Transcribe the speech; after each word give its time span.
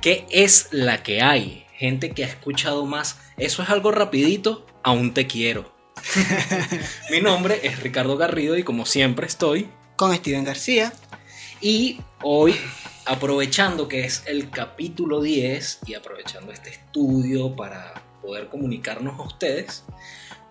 ¿Qué 0.00 0.26
es 0.30 0.68
la 0.70 1.02
que 1.02 1.22
hay? 1.22 1.66
Gente 1.74 2.12
que 2.12 2.24
ha 2.24 2.28
escuchado 2.28 2.86
más. 2.86 3.18
Eso 3.36 3.62
es 3.62 3.68
algo 3.68 3.90
rapidito, 3.90 4.64
aún 4.84 5.12
te 5.12 5.26
quiero. 5.26 5.74
Mi 7.10 7.20
nombre 7.20 7.58
es 7.64 7.82
Ricardo 7.82 8.16
Garrido 8.16 8.56
y 8.56 8.62
como 8.62 8.86
siempre 8.86 9.26
estoy 9.26 9.68
con 9.96 10.14
Steven 10.14 10.44
García. 10.44 10.92
Y 11.60 12.00
hoy, 12.22 12.54
aprovechando 13.06 13.88
que 13.88 14.04
es 14.04 14.22
el 14.26 14.50
capítulo 14.50 15.20
10 15.20 15.80
y 15.86 15.94
aprovechando 15.94 16.52
este 16.52 16.70
estudio 16.70 17.56
para 17.56 18.00
poder 18.22 18.48
comunicarnos 18.48 19.18
a 19.18 19.24
ustedes, 19.24 19.84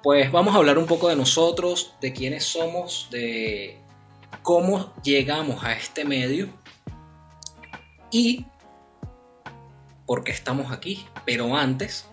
pues 0.04 0.29
vamos 0.29 0.55
a 0.55 0.57
hablar 0.57 0.77
un 0.77 0.88
poco 0.88 1.07
de 1.07 1.16
nosotros, 1.16 1.93
de 2.02 2.11
quiénes 2.11 2.43
somos, 2.43 3.07
de 3.11 3.77
cómo 4.43 4.93
llegamos 5.04 5.64
a 5.64 5.71
este 5.71 6.04
medio 6.04 6.50
y 8.11 8.45
por 10.07 10.24
qué 10.24 10.32
estamos 10.32 10.71
aquí. 10.71 11.06
Pero 11.25 11.56
antes, 11.56 12.07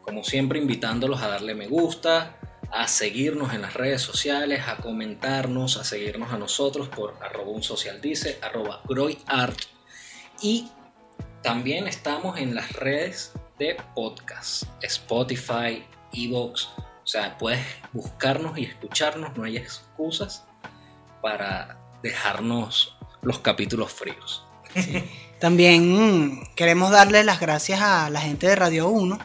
como 0.00 0.24
siempre, 0.24 0.58
invitándolos 0.58 1.20
a 1.20 1.28
darle 1.28 1.54
me 1.54 1.66
gusta, 1.66 2.38
a 2.70 2.88
seguirnos 2.88 3.52
en 3.52 3.62
las 3.62 3.74
redes 3.74 4.00
sociales, 4.00 4.62
a 4.66 4.78
comentarnos, 4.78 5.76
a 5.76 5.84
seguirnos 5.84 6.32
a 6.32 6.38
nosotros 6.38 6.88
por 6.88 7.18
arroba 7.22 7.50
un 7.50 7.62
social 7.62 8.00
dice, 8.00 8.38
arroba 8.42 8.80
groyart 8.88 9.58
y 10.40 10.68
también 11.42 11.86
estamos 11.86 12.38
en 12.38 12.54
las 12.54 12.72
redes 12.72 13.32
de 13.58 13.76
podcast, 13.94 14.64
Spotify, 14.82 15.84
Evox, 16.12 16.68
o 16.78 17.06
sea, 17.08 17.38
puedes 17.38 17.64
buscarnos 17.92 18.58
y 18.58 18.64
escucharnos, 18.64 19.36
no 19.36 19.44
hay 19.44 19.56
excusas 19.56 20.44
para 21.22 21.78
dejarnos 22.02 22.96
los 23.22 23.38
capítulos 23.38 23.92
fríos. 23.92 24.44
También 25.40 26.30
mm, 26.32 26.54
queremos 26.54 26.90
darle 26.90 27.22
las 27.22 27.40
gracias 27.40 27.80
a 27.82 28.08
la 28.10 28.20
gente 28.20 28.46
de 28.46 28.56
Radio 28.56 28.88
1 28.88 29.18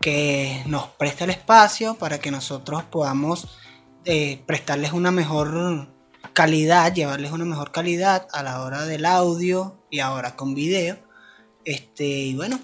que 0.00 0.62
nos 0.66 0.88
presta 0.88 1.24
el 1.24 1.30
espacio 1.30 1.94
para 1.94 2.18
que 2.18 2.30
nosotros 2.30 2.82
podamos 2.84 3.58
eh, 4.04 4.42
prestarles 4.46 4.92
una 4.92 5.10
mejor 5.12 5.88
calidad, 6.32 6.92
llevarles 6.92 7.30
una 7.32 7.44
mejor 7.44 7.70
calidad 7.70 8.26
a 8.32 8.42
la 8.42 8.62
hora 8.62 8.84
del 8.84 9.04
audio 9.04 9.84
y 9.90 10.00
ahora 10.00 10.34
con 10.34 10.54
video. 10.54 10.98
Este, 11.64 12.04
y 12.04 12.34
bueno, 12.34 12.58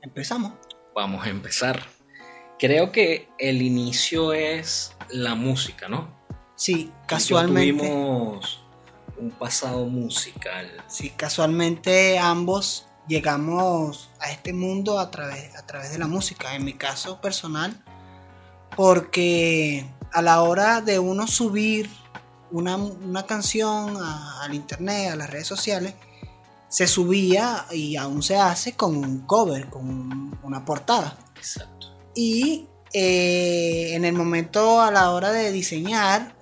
empezamos. 0.00 0.52
Vamos 0.94 1.26
a 1.26 1.28
empezar. 1.28 1.82
Creo 2.58 2.92
que 2.92 3.28
el 3.38 3.60
inicio 3.60 4.32
es 4.32 4.94
la 5.10 5.34
música, 5.34 5.88
¿no? 5.88 6.20
Sí, 6.54 6.90
casualmente. 7.06 7.82
tuvimos 7.82 8.59
un 9.20 9.30
pasado 9.30 9.86
musical. 9.86 10.66
Sí, 10.88 11.10
casualmente 11.10 12.18
ambos 12.18 12.86
llegamos 13.06 14.10
a 14.20 14.30
este 14.30 14.52
mundo 14.52 14.98
a 14.98 15.10
través, 15.10 15.54
a 15.56 15.66
través 15.66 15.92
de 15.92 15.98
la 15.98 16.06
música, 16.06 16.54
en 16.54 16.64
mi 16.64 16.74
caso 16.74 17.20
personal, 17.20 17.82
porque 18.76 19.86
a 20.12 20.22
la 20.22 20.42
hora 20.42 20.80
de 20.80 20.98
uno 20.98 21.26
subir 21.26 21.90
una, 22.50 23.26
canción 23.26 23.96
al 24.40 24.54
internet, 24.54 25.12
a 25.12 25.16
las 25.16 25.30
redes 25.30 25.46
sociales, 25.46 25.94
se 26.68 26.86
subía 26.86 27.66
y 27.72 27.96
aún 27.96 28.22
se 28.22 28.36
hace 28.36 28.74
con 28.74 28.96
un 28.96 29.20
cover, 29.26 29.68
con 29.68 30.38
una 30.42 30.64
portada. 30.64 31.18
Exacto. 31.36 31.88
Y 32.14 32.68
eh, 32.92 33.94
en 33.94 34.04
el 34.04 34.14
momento 34.14 34.80
a 34.80 34.90
la 34.90 35.10
hora 35.10 35.32
de 35.32 35.50
diseñar, 35.52 36.34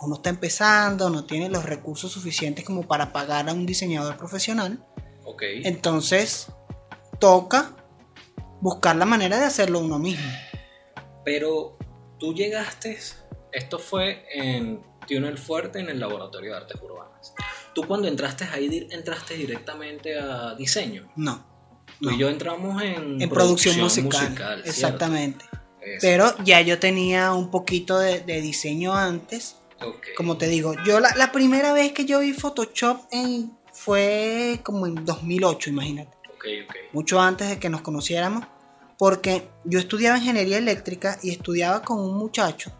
uno 0.00 0.16
está 0.16 0.30
empezando, 0.30 1.10
no 1.10 1.24
tiene 1.24 1.48
los 1.48 1.64
recursos 1.64 2.12
suficientes 2.12 2.64
como 2.64 2.86
para 2.86 3.12
pagar 3.12 3.48
a 3.48 3.52
un 3.52 3.66
diseñador 3.66 4.16
profesional. 4.16 4.84
Entonces, 5.40 6.48
toca 7.18 7.70
buscar 8.60 8.96
la 8.96 9.06
manera 9.06 9.38
de 9.38 9.46
hacerlo 9.46 9.80
uno 9.80 9.98
mismo. 9.98 10.30
Pero 11.24 11.78
tú 12.18 12.34
llegaste, 12.34 12.98
esto 13.52 13.78
fue 13.78 14.24
en 14.32 14.82
el 15.08 15.38
Fuerte, 15.38 15.80
en 15.80 15.88
el 15.88 15.98
Laboratorio 15.98 16.52
de 16.52 16.56
Artes 16.56 16.80
Urbanas. 16.80 17.34
¿Tú 17.74 17.86
cuando 17.86 18.08
entraste 18.08 18.44
ahí, 18.44 18.88
entraste 18.90 19.34
directamente 19.34 20.18
a 20.18 20.54
diseño? 20.54 21.10
No. 21.16 21.46
Tú 22.00 22.10
y 22.10 22.18
yo 22.18 22.28
entramos 22.28 22.82
en, 22.82 23.18
producción, 23.28 23.78
musical. 23.78 24.62
exactamente. 24.64 25.44
Pero 26.00 26.34
ya 26.44 26.60
yo 26.60 26.78
tenía 26.78 27.32
un 27.32 27.50
poquito 27.50 27.98
de, 27.98 28.20
diseño 28.40 28.94
antes. 28.94 29.56
Como 30.16 30.36
te 30.36 30.48
digo, 30.48 30.74
yo 30.84 31.00
la, 31.00 31.14
la, 31.16 31.32
primera 31.32 31.72
vez 31.72 31.92
que 31.92 32.04
yo 32.04 32.20
vi 32.20 32.32
Photoshop 32.32 33.00
en 33.10 33.56
fue 33.72 34.60
como 34.62 34.86
en 34.86 35.04
2008, 35.04 35.70
imagínate. 35.70 36.16
Mucho 36.92 37.20
antes 37.20 37.48
de 37.48 37.58
que 37.58 37.68
nos 37.68 37.82
conociéramos, 37.82 38.44
porque 38.98 39.48
yo 39.64 39.78
estudiaba 39.78 40.18
ingeniería 40.18 40.58
eléctrica 40.58 41.18
y 41.22 41.30
estudiaba 41.30 41.82
con 41.82 41.98
un 41.98 42.16
muchacho, 42.16 42.72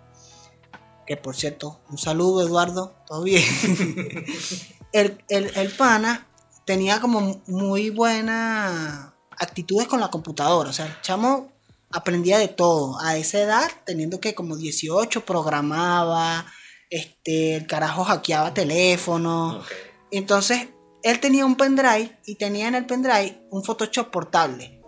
que 1.06 1.16
por 1.16 1.36
cierto, 1.36 1.80
un 1.90 1.98
saludo 1.98 2.46
Eduardo, 2.46 2.94
todo 3.06 3.22
bien. 3.22 3.42
el, 4.92 5.18
el, 5.28 5.70
pana 5.72 6.26
tenía 6.64 7.00
como 7.00 7.42
muy 7.46 7.90
buenas 7.90 9.12
actitudes 9.38 9.88
con 9.88 10.00
la 10.00 10.10
computadora, 10.10 10.70
o 10.70 10.72
sea, 10.72 10.86
el 10.86 11.00
chamo 11.02 11.52
aprendía 11.90 12.38
de 12.38 12.48
todo. 12.48 12.98
A 13.00 13.16
esa 13.16 13.40
edad, 13.40 13.70
teniendo 13.84 14.20
que 14.20 14.34
como 14.34 14.56
18, 14.56 15.24
programaba, 15.24 16.46
este, 16.90 17.54
el 17.56 17.66
carajo 17.66 18.04
hackeaba 18.04 18.52
teléfono. 18.52 19.62
Entonces, 20.10 20.68
él 21.02 21.20
tenía 21.20 21.46
un 21.46 21.56
pendrive 21.56 22.18
y 22.26 22.34
tenía 22.34 22.68
en 22.68 22.74
el 22.74 22.86
pendrive 22.86 23.46
un 23.50 23.64
Photoshop 23.64 24.10
portable 24.10 24.80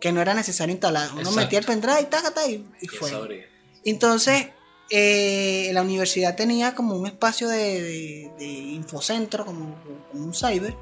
que 0.00 0.12
no 0.12 0.20
era 0.20 0.34
necesario 0.34 0.72
instalar. 0.72 1.10
Uno 1.14 1.32
metía 1.32 1.58
el 1.58 1.64
pendrive 1.64 2.08
y, 2.48 2.64
y, 2.80 2.88
fue. 2.88 3.48
Entonces, 3.84 4.46
eh, 4.90 5.70
la 5.72 5.82
universidad 5.82 6.36
tenía 6.36 6.74
como 6.74 6.94
un 6.94 7.06
espacio 7.06 7.48
de, 7.48 8.30
infocentro, 8.72 9.44
como, 9.44 9.76
un 10.12 10.34
cyber. 10.34 10.76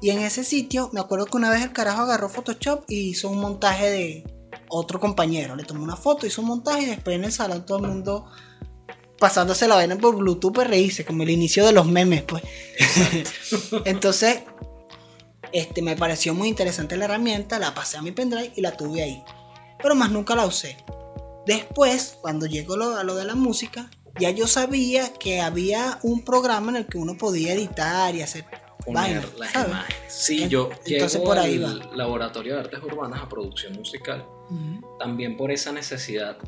Y 0.00 0.10
en 0.10 0.18
ese 0.18 0.44
sitio, 0.44 0.90
me 0.92 1.00
acuerdo 1.00 1.26
que 1.26 1.36
una 1.36 1.50
vez 1.50 1.62
el 1.62 1.72
carajo 1.72 2.02
agarró 2.02 2.28
Photoshop 2.28 2.84
y 2.88 3.10
hizo 3.10 3.28
un 3.28 3.38
montaje 3.38 3.90
de 3.90 4.24
otro 4.68 4.98
compañero. 4.98 5.56
Le 5.56 5.64
tomó 5.64 5.82
una 5.82 5.96
foto, 5.96 6.26
hizo 6.26 6.42
un 6.42 6.48
montaje 6.48 6.82
y 6.82 6.86
después 6.86 7.16
en 7.16 7.24
el 7.24 7.32
salón 7.32 7.64
todo 7.64 7.78
el 7.78 7.90
mundo 7.90 8.26
pasándose 9.18 9.68
la 9.68 9.76
vaina 9.76 9.96
por 9.96 10.16
Bluetooth 10.16 10.52
pues 10.52 10.68
reírse, 10.68 11.04
como 11.04 11.22
el 11.22 11.30
inicio 11.30 11.64
de 11.66 11.72
los 11.72 11.86
memes, 11.86 12.22
pues. 12.22 12.42
Entonces, 13.84 14.42
este, 15.52 15.82
me 15.82 15.96
pareció 15.96 16.34
muy 16.34 16.48
interesante 16.48 16.96
la 16.96 17.04
herramienta, 17.04 17.58
la 17.58 17.74
pasé 17.74 17.96
a 17.96 18.02
mi 18.02 18.12
pendrive 18.12 18.52
y 18.56 18.60
la 18.60 18.76
tuve 18.76 19.02
ahí. 19.02 19.22
Pero 19.80 19.94
más 19.94 20.10
nunca 20.10 20.34
la 20.34 20.46
usé. 20.46 20.76
Después, 21.46 22.18
cuando 22.20 22.46
llegó 22.46 22.76
lo, 22.76 22.96
a 22.96 23.04
lo 23.04 23.14
de 23.14 23.24
la 23.24 23.34
música, 23.34 23.90
ya 24.18 24.30
yo 24.30 24.46
sabía 24.46 25.12
que 25.12 25.40
había 25.40 25.98
un 26.02 26.24
programa 26.24 26.70
en 26.70 26.76
el 26.76 26.86
que 26.86 26.98
uno 26.98 27.16
podía 27.16 27.52
editar 27.52 28.14
y 28.14 28.22
hacer 28.22 28.44
poner 28.84 29.28
las 29.38 29.54
imágenes. 29.54 30.12
Sí, 30.12 30.48
yo 30.48 30.70
entonces 30.86 31.20
por 31.20 31.38
ahí 31.38 31.62
al 31.62 31.90
laboratorio 31.96 32.54
de 32.54 32.60
artes 32.60 32.82
urbanas 32.82 33.22
a 33.22 33.28
producción 33.28 33.74
musical. 33.74 34.26
También 34.98 35.36
por 35.36 35.50
esa 35.50 35.72
necesidad 35.72 36.38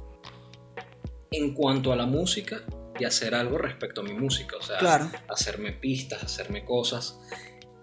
en 1.30 1.54
cuanto 1.54 1.92
a 1.92 1.96
la 1.96 2.06
música 2.06 2.62
y 2.98 3.04
hacer 3.04 3.34
algo 3.34 3.58
respecto 3.58 4.00
a 4.00 4.04
mi 4.04 4.14
música, 4.14 4.56
o 4.56 4.62
sea, 4.62 5.10
hacerme 5.28 5.72
pistas, 5.72 6.22
hacerme 6.22 6.64
cosas. 6.64 7.18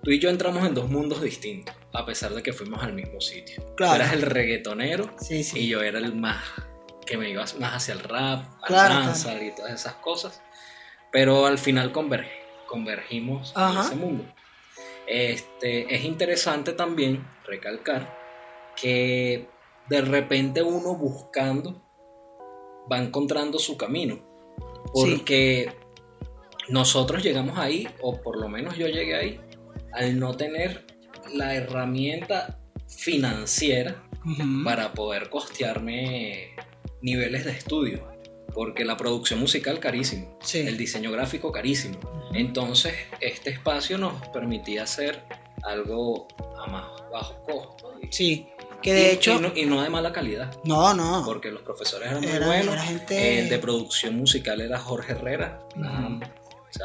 Tú 0.01 0.11
y 0.11 0.19
yo 0.19 0.29
entramos 0.29 0.65
en 0.65 0.73
dos 0.73 0.89
mundos 0.89 1.21
distintos, 1.21 1.75
a 1.93 2.05
pesar 2.05 2.33
de 2.33 2.43
que 2.43 2.51
fuimos 2.51 2.83
al 2.83 2.93
mismo 2.93 3.21
sitio. 3.21 3.63
Claro. 3.75 3.93
Tú 3.93 4.01
eras 4.01 4.13
el 4.13 4.21
reggaetonero 4.23 5.15
y 5.29 5.67
yo 5.67 5.81
era 5.81 5.99
el 5.99 6.13
más 6.15 6.43
que 7.05 7.17
me 7.17 7.29
iba 7.29 7.43
más 7.59 7.75
hacia 7.75 7.93
el 7.93 7.99
rap, 7.99 8.45
al 8.63 8.73
danza 8.73 9.41
y 9.41 9.53
todas 9.55 9.73
esas 9.73 9.95
cosas. 9.95 10.41
Pero 11.11 11.45
al 11.45 11.57
final 11.57 11.91
convergimos 11.91 13.53
en 13.55 13.77
ese 13.77 13.95
mundo. 13.95 14.25
Este, 15.05 15.93
es 15.93 16.03
interesante 16.05 16.73
también 16.73 17.27
recalcar 17.45 18.17
que 18.75 19.47
de 19.89 20.01
repente 20.01 20.63
uno 20.63 20.95
buscando 20.95 21.83
va 22.91 22.99
encontrando 23.01 23.59
su 23.59 23.77
camino. 23.77 24.19
Porque 24.93 25.73
nosotros 26.69 27.23
llegamos 27.23 27.57
ahí, 27.57 27.87
o 28.01 28.21
por 28.21 28.39
lo 28.39 28.49
menos 28.49 28.77
yo 28.77 28.87
llegué 28.87 29.15
ahí, 29.15 29.39
al 29.91 30.19
no 30.19 30.35
tener 30.35 30.85
la 31.33 31.55
herramienta 31.55 32.59
financiera 32.87 34.03
para 34.63 34.93
poder 34.93 35.29
costearme 35.29 36.55
niveles 37.01 37.45
de 37.45 37.51
estudio. 37.51 38.07
Porque 38.53 38.85
la 38.85 38.97
producción 38.97 39.39
musical 39.39 39.79
carísimo, 39.79 40.37
el 40.53 40.77
diseño 40.77 41.11
gráfico 41.11 41.51
carísimo. 41.51 41.99
Entonces, 42.33 42.93
este 43.19 43.49
espacio 43.49 43.97
nos 43.97 44.27
permitía 44.29 44.83
hacer 44.83 45.23
algo 45.63 46.27
a 46.57 46.67
más 46.67 46.85
bajo 47.11 47.43
costo. 47.43 47.93
Sí, 48.11 48.47
que 48.83 48.93
de 48.93 49.11
hecho. 49.13 49.41
Y 49.55 49.65
no, 49.65 49.81
de 49.81 49.89
mala 49.89 50.11
calidad. 50.11 50.55
No, 50.63 50.93
no. 50.93 51.23
Porque 51.25 51.49
los 51.49 51.61
profesores 51.61 52.11
eran 52.11 52.21
muy 52.21 52.45
buenos. 52.45 52.77
El 53.09 53.49
de 53.49 53.59
producción 53.59 54.15
musical 54.17 54.61
era 54.61 54.77
Jorge 54.79 55.13
Herrera. 55.13 55.59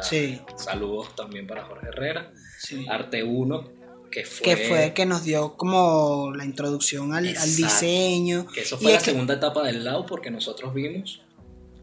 sí. 0.01 0.41
Saludos 0.55 1.15
también 1.15 1.45
para 1.45 1.65
Jorge 1.65 1.87
Herrera. 1.89 2.31
Arte 2.89 3.23
1, 3.23 3.71
que 4.11 4.25
fue, 4.25 4.43
que 4.43 4.93
que 4.93 5.05
nos 5.05 5.23
dio 5.23 5.55
como 5.55 6.33
la 6.35 6.45
introducción 6.45 7.13
al, 7.13 7.25
diseño. 7.25 8.47
Que 8.47 8.61
eso 8.61 8.77
fue 8.77 8.93
la 8.93 8.99
segunda 8.99 9.35
etapa 9.35 9.63
del 9.63 9.83
lado 9.83 10.05
porque 10.05 10.31
nosotros 10.31 10.73
vimos 10.73 11.21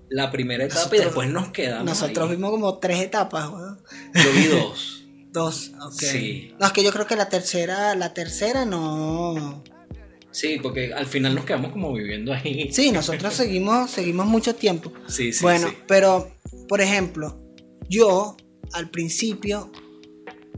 la 0.08 0.30
primera 0.30 0.64
etapa 0.64 0.94
y 0.96 0.98
después 1.00 1.28
nos 1.28 1.48
quedamos. 1.48 1.84
Nosotros 1.84 2.30
vimos 2.30 2.50
como 2.50 2.78
tres 2.78 3.00
etapas, 3.00 3.50
Yo 3.50 4.32
vi 4.32 4.44
dos. 4.46 5.04
dos, 5.32 5.72
ok. 5.80 5.92
Sí. 5.92 6.54
No, 6.58 6.66
es 6.66 6.72
que 6.72 6.82
yo 6.82 6.92
creo 6.92 7.06
que 7.06 7.16
la 7.16 7.28
tercera, 7.28 7.94
la 7.94 8.14
tercera 8.14 8.64
no. 8.64 9.62
Sí, 10.36 10.58
porque 10.62 10.92
al 10.92 11.06
final 11.06 11.34
nos 11.34 11.46
quedamos 11.46 11.72
como 11.72 11.94
viviendo 11.94 12.30
ahí. 12.34 12.70
Sí, 12.70 12.92
nosotros 12.92 13.32
seguimos, 13.34 13.90
seguimos 13.90 14.26
mucho 14.26 14.54
tiempo. 14.54 14.92
Sí, 15.08 15.32
sí. 15.32 15.42
Bueno, 15.42 15.72
pero, 15.88 16.30
por 16.68 16.82
ejemplo, 16.82 17.40
yo 17.88 18.36
al 18.74 18.90
principio 18.90 19.72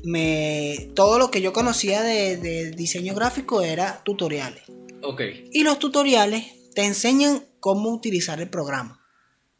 me 0.03 0.91
todo 0.97 1.21
lo 1.21 1.31
que 1.31 1.41
yo 1.41 1.53
conocía 1.53 2.03
de, 2.03 2.73
diseño 2.73 3.15
gráfico 3.15 3.63
era 3.63 4.03
tutoriales. 4.03 4.65
Ok. 5.05 5.23
Y 5.53 5.63
los 5.63 5.79
tutoriales 5.79 6.45
te 6.75 6.85
enseñan 6.85 7.45
cómo 7.61 7.91
utilizar 7.91 8.41
el 8.41 8.51
programa. 8.51 9.01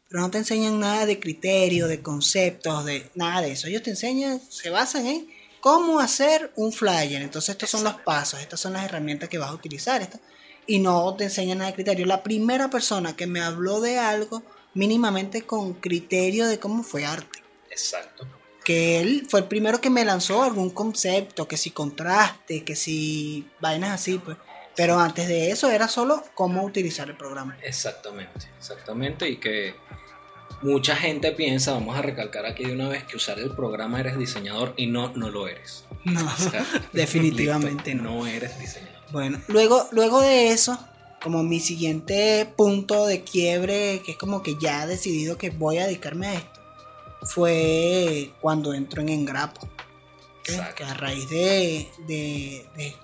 Pero 0.09 0.19
no 0.19 0.31
te 0.31 0.39
enseñan 0.39 0.81
nada 0.81 1.05
de 1.05 1.21
criterio, 1.21 1.87
de 1.87 2.01
conceptos, 2.01 2.83
de 2.83 3.09
nada 3.15 3.41
de 3.41 3.53
eso. 3.53 3.67
Ellos 3.67 3.83
te 3.83 3.91
enseñan, 3.91 4.41
se 4.49 4.69
basan 4.69 5.05
en 5.05 5.38
cómo 5.59 5.99
hacer 5.99 6.51
un 6.55 6.71
flyer. 6.71 7.21
Entonces 7.21 7.49
estos 7.49 7.69
son 7.69 7.83
los 7.83 7.95
pasos, 8.01 8.39
estas 8.39 8.59
son 8.59 8.73
las 8.73 8.85
herramientas 8.85 9.29
que 9.29 9.37
vas 9.37 9.49
a 9.49 9.53
utilizar. 9.53 10.07
y 10.67 10.79
no 10.79 11.15
te 11.15 11.23
enseñan 11.25 11.59
nada 11.59 11.71
de 11.71 11.75
criterio. 11.75 12.05
La 12.05 12.21
primera 12.21 12.69
persona 12.69 13.15
que 13.15 13.25
me 13.25 13.41
habló 13.41 13.81
de 13.81 13.97
algo 13.97 14.43
mínimamente 14.75 15.41
con 15.41 15.73
criterio 15.73 16.47
de 16.47 16.59
cómo 16.59 16.83
fue 16.83 17.05
arte. 17.05 17.39
Exacto 17.71 18.27
que 18.69 18.99
él 18.99 19.25
fue 19.27 19.39
el 19.39 19.47
primero 19.47 19.81
que 19.81 19.89
me 19.89 20.05
lanzó 20.05 20.43
algún 20.43 20.69
concepto, 20.69 21.47
que 21.47 21.57
si 21.57 21.71
contraste, 21.71 22.63
que 22.63 22.75
si 22.75 23.49
vainas 23.59 23.89
así, 23.89 24.19
pues. 24.19 24.37
Pero 24.75 24.99
antes 24.99 25.27
de 25.27 25.49
eso 25.49 25.71
era 25.71 25.87
solo 25.87 26.23
cómo 26.35 26.63
utilizar 26.63 27.09
el 27.09 27.17
programa. 27.17 27.57
Exactamente, 27.63 28.47
exactamente. 28.59 29.27
Y 29.27 29.37
que 29.37 29.73
mucha 30.61 30.95
gente 30.95 31.31
piensa, 31.31 31.73
vamos 31.73 31.97
a 31.97 32.01
recalcar 32.01 32.45
aquí 32.45 32.65
de 32.65 32.73
una 32.73 32.89
vez, 32.89 33.03
que 33.03 33.17
usar 33.17 33.39
el 33.39 33.51
programa 33.51 33.99
eres 33.99 34.17
diseñador 34.17 34.73
y 34.77 34.87
no, 34.87 35.11
no 35.15 35.29
lo 35.29 35.47
eres. 35.47 35.85
No, 36.03 36.21
definitivamente 36.93 37.95
no. 37.95 38.03
No 38.03 38.27
eres 38.27 38.59
diseñador. 38.59 38.99
Bueno, 39.11 39.41
luego, 39.47 39.87
luego 39.91 40.21
de 40.21 40.49
eso, 40.49 40.79
como 41.21 41.43
mi 41.43 41.59
siguiente 41.59 42.47
punto 42.55 43.05
de 43.05 43.23
quiebre, 43.23 44.01
que 44.05 44.11
es 44.11 44.17
como 44.17 44.43
que 44.43 44.55
ya 44.59 44.83
he 44.83 44.87
decidido 44.87 45.37
que 45.37 45.49
voy 45.49 45.77
a 45.77 45.85
dedicarme 45.85 46.27
a 46.27 46.33
esto, 46.35 46.59
fue 47.23 48.31
cuando 48.39 48.73
entró 48.73 49.01
en 49.01 49.09
Engrapo. 49.09 49.67
Que 50.43 50.83
a 50.83 50.93
raíz 50.95 51.29
de, 51.29 51.87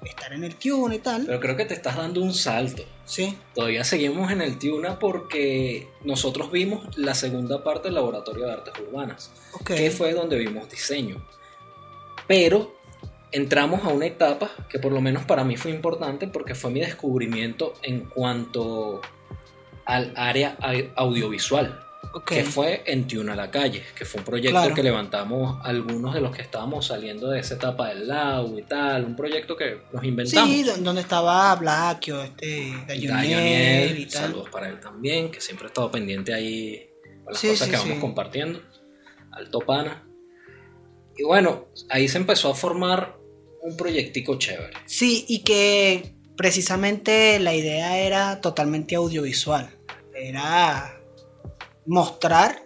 estar 0.04 0.34
en 0.34 0.44
el 0.44 0.56
Tuna 0.56 0.96
y 0.96 1.00
tal. 1.00 1.26
Pero 1.28 1.40
creo 1.40 1.56
que 1.56 1.66
te 1.66 1.76
estás 1.76 1.96
dando 1.96 2.22
un 2.22 2.34
salto. 2.34 2.84
Sí. 3.06 3.38
Todavía 3.54 3.84
seguimos 3.84 4.32
en 4.32 4.42
el 4.42 4.58
Tuna 4.58 5.00
porque 5.00 5.88
nosotros 6.04 6.52
vimos 6.52 6.98
la 6.98 7.14
segunda 7.14 7.64
parte 7.64 7.88
del 7.88 7.96
Laboratorio 7.96 8.48
de 8.48 8.54
Artes 8.54 8.74
Urbanas. 8.88 9.32
Que 9.64 9.92
fue 9.92 10.14
donde 10.14 10.38
vimos 10.38 10.70
diseño. 10.70 11.26
Pero 12.28 12.76
entramos 13.32 13.84
a 13.84 13.90
una 13.90 14.08
etapa 14.08 14.50
que 14.70 14.80
por 14.80 14.92
lo 14.92 15.02
menos 15.02 15.26
para 15.26 15.44
mí 15.44 15.56
fue 15.58 15.72
importante 15.72 16.28
porque 16.28 16.56
fue 16.56 16.72
mi 16.72 16.80
descubrimiento 16.80 17.74
en 17.84 18.02
cuanto 18.06 19.02
al 19.86 20.14
área 20.16 20.58
audiovisual 20.96 21.85
que 22.24 22.44
fue 22.44 22.84
en 22.86 23.08
Tuna 23.08 23.36
la 23.36 23.52
Calle, 23.52 23.84
que 23.96 24.06
fue 24.06 24.20
un 24.20 24.26
proyecto 24.26 24.74
que 24.74 24.84
levantamos 24.84 25.60
algunos 25.64 26.14
de 26.14 26.22
los 26.22 26.36
que 26.36 26.42
estábamos 26.42 26.86
saliendo 26.86 27.30
de 27.30 27.40
esa 27.40 27.56
etapa 27.56 27.90
del 27.90 28.08
lago 28.08 28.58
y 28.58 28.64
tal, 28.64 29.06
un 29.06 29.16
proyecto 29.16 29.56
que 29.58 29.82
nos 29.92 30.04
inventamos. 30.04 30.50
Sí, 30.50 30.64
donde 30.64 31.02
estaba 31.02 31.54
Blackio, 31.56 32.22
este, 32.24 32.74
Gallonier 32.88 34.00
y 34.00 34.06
tal. 34.06 34.22
Saludos 34.22 34.50
para 34.50 34.70
él 34.70 34.80
también, 34.80 35.32
que 35.32 35.42
siempre 35.42 35.66
ha 35.66 35.70
estado 35.70 35.92
pendiente 35.92 36.34
ahí 36.34 36.90
con 37.24 37.34
las 37.34 37.42
cosas 37.42 37.68
que 37.68 37.78
vamos 37.78 38.00
compartiendo. 38.00 38.62
Alto 39.32 39.60
Pana. 39.60 40.08
Y 41.18 41.24
bueno, 41.24 41.68
ahí 41.90 42.08
se 42.08 42.18
empezó 42.18 42.52
a 42.52 42.56
formar 42.56 43.18
un 43.62 43.76
proyectico 43.76 44.38
chévere. 44.38 44.74
Sí, 44.86 45.26
y 45.28 45.40
que 45.40 46.14
precisamente 46.38 47.40
la 47.40 47.54
idea 47.54 47.98
era 47.98 48.42
totalmente 48.42 48.96
audiovisual. 48.96 49.70
Era 50.14 51.02
mostrar 51.86 52.64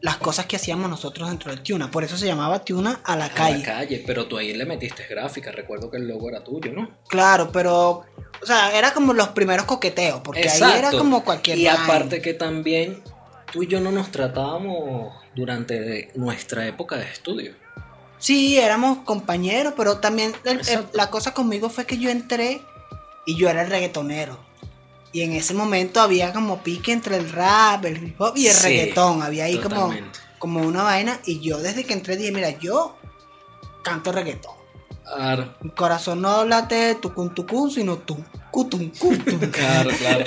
las 0.00 0.16
cosas 0.16 0.46
que 0.46 0.56
hacíamos 0.56 0.88
nosotros 0.88 1.28
dentro 1.28 1.50
del 1.50 1.62
Tuna. 1.62 1.90
Por 1.90 2.04
eso 2.04 2.16
se 2.16 2.26
llamaba 2.26 2.64
Tuna 2.64 3.00
a 3.04 3.16
la 3.16 3.28
calle. 3.28 3.56
A 3.56 3.58
la 3.58 3.64
calle, 3.64 4.02
pero 4.06 4.26
tú 4.26 4.38
ahí 4.38 4.54
le 4.54 4.64
metiste 4.64 5.06
gráfica. 5.06 5.52
Recuerdo 5.52 5.90
que 5.90 5.98
el 5.98 6.08
logo 6.08 6.28
era 6.28 6.42
tuyo, 6.42 6.72
¿no? 6.72 6.98
Claro, 7.08 7.50
pero. 7.52 8.04
O 8.42 8.46
sea, 8.46 8.76
era 8.76 8.94
como 8.94 9.12
los 9.12 9.28
primeros 9.28 9.66
coqueteos, 9.66 10.20
porque 10.20 10.48
ahí 10.48 10.78
era 10.78 10.90
como 10.92 11.22
cualquier. 11.22 11.58
Y 11.58 11.66
aparte 11.66 12.22
que 12.22 12.32
también 12.32 13.02
tú 13.52 13.62
y 13.62 13.66
yo 13.66 13.80
no 13.80 13.92
nos 13.92 14.10
tratábamos 14.10 15.12
durante 15.34 16.10
nuestra 16.14 16.66
época 16.66 16.96
de 16.96 17.04
estudio. 17.04 17.54
Sí, 18.18 18.58
éramos 18.58 18.98
compañeros, 18.98 19.74
pero 19.76 19.98
también 19.98 20.32
la 20.92 21.10
cosa 21.10 21.34
conmigo 21.34 21.68
fue 21.68 21.86
que 21.86 21.98
yo 21.98 22.10
entré 22.10 22.62
y 23.26 23.36
yo 23.36 23.48
era 23.48 23.62
el 23.62 23.70
reggaetonero. 23.70 24.38
Y 25.12 25.22
en 25.22 25.32
ese 25.32 25.54
momento 25.54 26.00
había 26.00 26.32
como 26.32 26.62
pique 26.62 26.92
entre 26.92 27.16
el 27.16 27.30
rap, 27.30 27.84
el 27.84 28.02
hip 28.02 28.20
hop 28.20 28.36
y 28.36 28.46
el 28.46 28.56
reggaetón. 28.56 29.22
Había 29.22 29.44
ahí 29.44 29.58
como, 29.58 29.92
como 30.38 30.60
una 30.60 30.82
vaina. 30.82 31.20
Y 31.26 31.40
yo 31.40 31.58
desde 31.58 31.84
que 31.84 31.94
entré 31.94 32.16
dije, 32.16 32.32
mira, 32.32 32.50
yo 32.58 32.96
canto 33.82 34.12
reggaetón. 34.12 34.54
Claro. 35.04 35.54
Mi 35.60 35.70
corazón 35.70 36.20
no 36.20 36.44
late 36.44 36.94
tucun 36.96 37.34
tucun, 37.34 37.70
sino 37.70 37.98
tu 37.98 38.16
cutum 38.50 38.90
cutum. 38.90 39.40
Claro, 39.50 39.90
claro. 39.98 40.24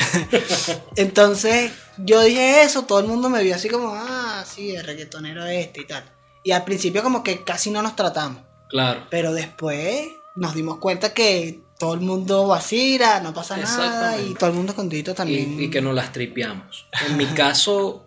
Entonces 0.98 1.72
yo 1.98 2.22
dije 2.22 2.64
eso, 2.64 2.84
todo 2.84 3.00
el 3.00 3.08
mundo 3.08 3.30
me 3.30 3.42
vio 3.42 3.56
así 3.56 3.70
como, 3.70 3.94
ah, 3.96 4.44
sí, 4.46 4.76
el 4.76 4.84
reggaetonero 4.84 5.46
este 5.46 5.82
y 5.82 5.88
tal. 5.88 6.04
Y 6.44 6.52
al 6.52 6.66
principio 6.66 7.02
como 7.02 7.24
que 7.24 7.44
casi 7.44 7.72
no 7.72 7.82
nos 7.82 7.96
tratamos. 7.96 8.42
Claro. 8.68 9.08
Pero 9.10 9.34
después 9.34 10.10
nos 10.36 10.54
dimos 10.54 10.80
cuenta 10.80 11.14
que 11.14 11.62
todo 11.78 11.94
el 11.94 12.02
mundo 12.02 12.48
vacila, 12.48 13.20
no 13.20 13.34
pasa 13.34 13.58
nada 13.58 14.20
y 14.20 14.34
todo 14.36 14.50
el 14.50 14.56
mundo 14.56 14.76
contento 14.76 15.14
también. 15.14 15.60
Y, 15.60 15.70
que 15.70 15.82
nos 15.82 15.94
las 15.94 16.12
tripeamos. 16.12 16.88
En 17.08 17.18
mi 17.18 17.26
caso, 17.28 18.06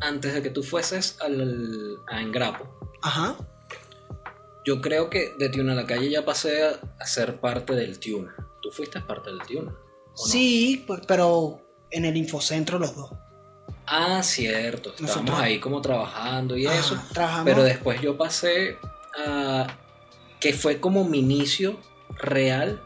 antes 0.00 0.34
de 0.34 0.42
que 0.42 0.50
tú 0.50 0.62
fueses 0.62 1.18
al, 1.20 1.96
a 2.08 2.20
Engrapo, 2.20 2.68
Ajá. 3.02 3.36
yo 4.64 4.80
creo 4.80 5.08
que 5.08 5.34
de 5.38 5.48
Tuna 5.48 5.72
a 5.72 5.76
la 5.76 5.86
calle 5.86 6.10
ya 6.10 6.24
pasé 6.24 6.64
a, 6.64 7.06
ser 7.06 7.40
parte 7.40 7.74
del 7.74 7.98
Tuna. 7.98 8.34
¿Tú 8.60 8.70
fuiste 8.70 9.00
parte 9.00 9.30
del 9.30 9.40
Tuna? 9.40 9.74
Sí, 10.14 10.84
pues, 10.86 11.00
pero 11.06 11.60
en 11.90 12.04
el 12.04 12.16
Infocentro 12.16 12.78
los 12.78 12.94
dos. 12.96 13.10
Ah, 13.86 14.22
cierto. 14.22 14.92
Estábamos 14.98 15.40
ahí 15.40 15.60
como 15.60 15.80
trabajando 15.80 16.56
y 16.56 16.66
eso. 16.66 17.00
Pero 17.44 17.62
después 17.62 18.00
yo 18.00 18.16
pasé 18.16 18.78
a... 19.24 19.68
que 20.40 20.52
fue 20.52 20.80
como 20.80 21.04
mi 21.04 21.20
inicio 21.20 21.78
real 22.18 22.82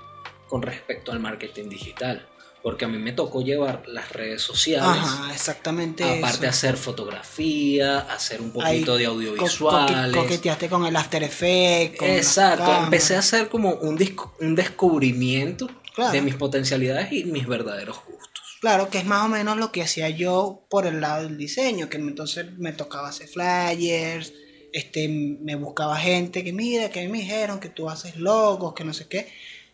con 0.50 0.62
respecto 0.62 1.12
al 1.12 1.21
marketing 1.21 1.69
digital. 1.69 2.26
Porque 2.62 2.85
a 2.85 2.88
mí 2.88 2.99
me 2.99 3.12
tocó 3.12 3.40
llevar 3.40 3.85
las 3.87 4.12
redes 4.12 4.42
sociales. 4.42 5.00
Ajá, 5.02 5.33
exactamente. 5.33 6.04
Aparte 6.04 6.47
hacer 6.47 6.76
fotografía, 6.76 8.00
hacer 8.00 8.42
un 8.42 8.50
poquito 8.50 8.99
de 8.99 9.07
audiovisuales. 9.07 10.14
Co 10.14 10.23
coqueteaste 10.23 10.69
con 10.69 10.85
el 10.85 10.95
After 10.95 11.23
Effects. 11.23 12.02
Exacto. 12.02 12.71
Empecé 12.85 13.16
a 13.16 13.21
hacer 13.21 13.49
como 13.49 13.71
un, 13.76 13.97
un 14.40 14.54
descubrimiento 14.54 15.71
de 16.12 16.21
mis 16.21 16.35
potencialidades 16.35 17.11
y 17.12 17.25
mis 17.25 17.47
verdaderos 17.47 17.97
gustos. 18.04 18.59
Claro, 18.61 18.90
que 18.90 18.99
es 18.99 19.07
más 19.07 19.25
o 19.25 19.28
menos 19.28 19.57
lo 19.57 19.73
que 19.73 19.83
hacía 19.83 20.11
yo 20.11 20.66
por 20.69 20.87
el 20.87 21.00
lado 21.00 21.23
del 21.23 21.38
diseño, 21.38 21.88
que 21.88 21.97
entonces 21.97 22.59
me 22.59 22.73
tocaba 22.73 23.09
hacer 23.09 23.26
flyers, 23.26 24.35
este, 24.73 25.09
me 25.09 25.54
buscaba 25.54 25.97
gente 25.97 26.45
que 26.45 26.52
mira, 26.52 26.90
que 26.90 27.09
me 27.09 27.19
dijeron 27.19 27.59
que 27.59 27.71
tú 27.71 27.88
haces 27.88 28.16
logos, 28.16 28.75
que 28.75 28.85
no 28.85 28.92
sé 28.92 29.09
qué. 29.09 29.28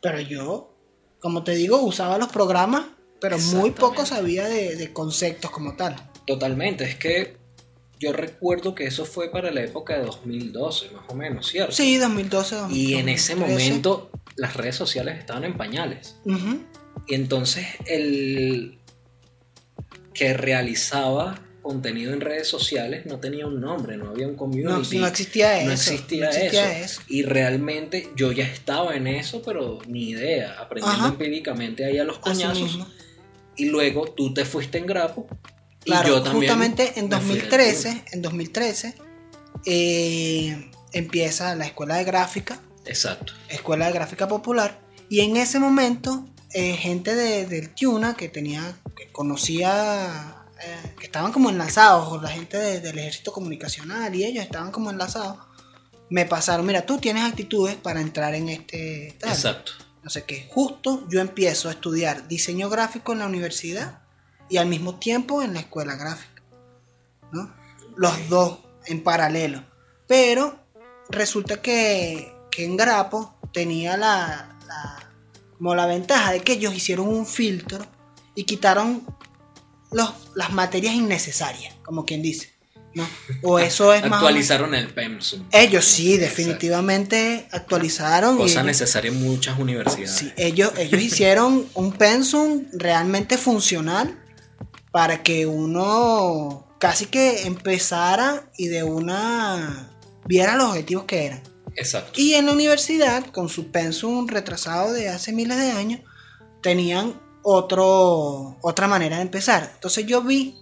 Pero 0.07 0.21
yo, 0.21 0.73
como 1.19 1.43
te 1.43 1.57
digo, 1.57 1.81
usaba 1.83 2.17
los 2.17 2.29
programas, 2.29 2.85
pero 3.21 3.41
muy 3.41 3.73
poco 3.73 4.07
sabía 4.07 4.47
de, 4.47 4.93
conceptos 4.93 5.51
como 5.51 5.75
tal. 5.75 5.97
Totalmente, 6.29 6.85
es 6.85 6.95
que 6.95 7.37
yo 7.99 8.13
recuerdo 8.13 8.73
que 8.73 8.85
eso 8.85 9.05
fue 9.05 9.33
para 9.33 9.51
la 9.51 9.65
época 9.65 9.99
de 9.99 10.05
2012, 10.05 10.91
más 10.93 11.03
o 11.09 11.15
menos, 11.17 11.49
¿cierto? 11.49 11.73
Sí, 11.73 11.97
2012. 11.97 12.55
2012 12.55 12.81
y 12.81 12.95
en 12.95 13.09
ese 13.09 13.35
momento 13.35 14.13
las 14.37 14.55
redes 14.55 14.77
sociales 14.77 15.19
estaban 15.19 15.43
en 15.43 15.57
pañales. 15.57 16.21
Y 17.09 17.17
entonces 17.17 17.67
el 17.87 18.79
que 20.15 20.35
realizaba 20.35 21.41
contenido 21.66 22.12
en 22.12 22.20
redes 22.20 22.49
sociales 22.49 23.06
no 23.06 23.18
tenía 23.18 23.46
un 23.46 23.61
nombre, 23.61 23.96
no 23.96 24.11
había 24.11 24.28
un 24.28 24.37
community. 24.37 24.99
No, 24.99 25.06
existía 25.06 25.58
eso. 25.58 25.66
No 25.66 25.73
existía, 25.73 26.30
eso. 26.30 27.00
Y 27.08 27.23
realmente 27.23 28.11
yo 28.16 28.32
ya 28.32 28.44
estaba 28.44 28.94
en 28.94 29.06
eso, 29.06 29.42
pero 29.42 29.78
ni 29.87 30.11
idea, 30.11 30.61
aprendiendo 30.61 31.08
empíricamente 31.08 31.85
ahí 31.85 31.99
a 31.99 32.04
los 32.04 32.18
coñazos. 32.18 32.78
Y 33.56 33.66
luego 33.66 34.11
tú 34.12 34.32
te 34.32 34.44
fuiste 34.44 34.78
en 34.78 34.87
Grapo. 34.87 35.26
y 35.85 35.90
yo 35.90 36.23
también 36.23 36.52
justamente 36.52 36.92
en 36.96 37.08
2013, 37.08 38.04
en 38.12 38.23
2013 38.23 38.94
eh, 39.64 40.70
empieza 40.92 41.54
la 41.54 41.66
escuela 41.66 41.96
de 41.96 42.04
gráfica 42.04 42.61
Exacto. 42.87 43.32
Escuela 43.49 43.87
de 43.87 43.92
Gráfica 43.92 44.28
Popular. 44.28 44.80
Y 45.08 45.20
en 45.20 45.37
ese 45.37 45.58
momento, 45.58 46.26
eh, 46.52 46.75
gente 46.75 47.14
de, 47.14 47.46
del 47.46 47.70
Tiuna 47.70 48.14
que 48.14 48.28
tenía, 48.28 48.76
que 48.96 49.11
conocía, 49.12 50.36
eh, 50.63 50.95
que 50.99 51.07
estaban 51.07 51.33
como 51.33 51.51
enlazados, 51.51 52.23
la 52.23 52.29
gente 52.29 52.57
del 52.81 52.99
ejército 52.99 53.33
comunicacional 53.33 54.15
y 54.15 54.25
ellos 54.25 54.45
estaban 54.45 54.71
como 54.73 54.91
enlazados, 54.91 55.39
me 56.09 56.25
pasaron, 56.25 56.65
mira, 56.65 56.87
tú 56.87 56.99
tienes 56.99 57.25
actitudes 57.25 57.77
para 57.77 58.01
entrar 58.01 58.35
en 58.35 58.49
este... 58.49 59.09
Exacto. 59.09 59.73
No 60.03 60.11
sé 60.11 60.25
qué, 60.25 60.49
justo 60.51 61.05
yo 61.09 61.21
empiezo 61.21 61.69
a 61.69 61.73
estudiar 61.73 62.29
diseño 62.29 62.71
gráfico 62.71 63.13
en 63.13 63.19
la 63.19 63.27
universidad 63.27 64.03
y 64.49 64.59
al 64.59 64.67
mismo 64.67 64.99
tiempo 65.01 65.43
en 65.43 65.55
la 65.55 65.61
escuela 65.61 65.97
gráfica. 65.97 66.43
¿no? 67.33 67.53
Los 67.97 68.29
dos 68.29 68.61
en 68.87 69.03
paralelo. 69.03 69.65
Pero 70.07 70.59
resulta 71.09 71.61
que, 71.61 72.33
en 72.57 72.77
Grapo 72.77 73.39
tenía 73.53 73.99
la, 73.99 74.57
como 75.59 75.75
la 75.75 75.85
ventaja 75.85 76.33
de 76.33 76.41
que 76.41 76.55
ellos 76.55 76.75
hicieron 76.75 77.09
un 77.09 77.27
filtro 77.27 77.85
y 78.35 78.45
quitaron 78.45 79.05
los, 79.93 80.11
las 80.35 80.52
materias 80.52 80.95
innecesarias, 80.95 81.75
como 81.83 82.05
quien 82.05 82.23
dice. 82.23 82.57
¿no? 82.95 83.07
O 83.43 83.59
eso 83.59 83.93
es 83.93 84.02
Actualizaron 84.02 84.75
el 84.75 84.88
pensum. 84.88 85.45
Ellos 85.52 85.85
sí, 85.85 86.16
definitivamente 86.16 87.47
actualizaron. 87.50 88.38
Cosa 88.38 88.62
necesaria 88.62 89.11
en 89.11 89.23
muchas 89.23 89.59
universidades. 89.59 90.12
Sí, 90.16 90.33
ellos, 90.37 90.73
ellos 90.78 91.02
hicieron 91.02 91.66
un 91.75 91.93
pensum 91.93 92.64
realmente 92.73 93.37
funcional 93.37 94.19
para 94.90 95.23
que 95.23 95.45
uno 95.45 96.66
casi 96.78 97.07
que 97.07 97.47
empezara 97.47 98.50
y 98.57 98.69
de 98.69 98.83
una 98.83 99.90
viera 100.25 100.57
los 100.57 100.71
objetivos 100.71 101.05
que 101.05 101.26
eran. 101.26 101.43
Exacto. 101.76 102.19
Y 102.19 102.33
en 102.35 102.47
la 102.47 102.52
universidad, 102.52 103.26
con 103.26 103.50
su 103.50 103.71
pensum 103.71 104.26
retrasado 104.26 104.95
de 104.95 105.11
hace 105.11 105.33
miles 105.33 105.59
de 105.59 105.73
años, 105.73 106.00
tenían 106.62 107.21
otro, 107.49 108.57
otra 108.61 108.88
manera 108.88 109.17
de 109.17 109.23
empezar. 109.23 109.71
Entonces 109.75 110.05
yo 110.05 110.21
vi 110.21 110.57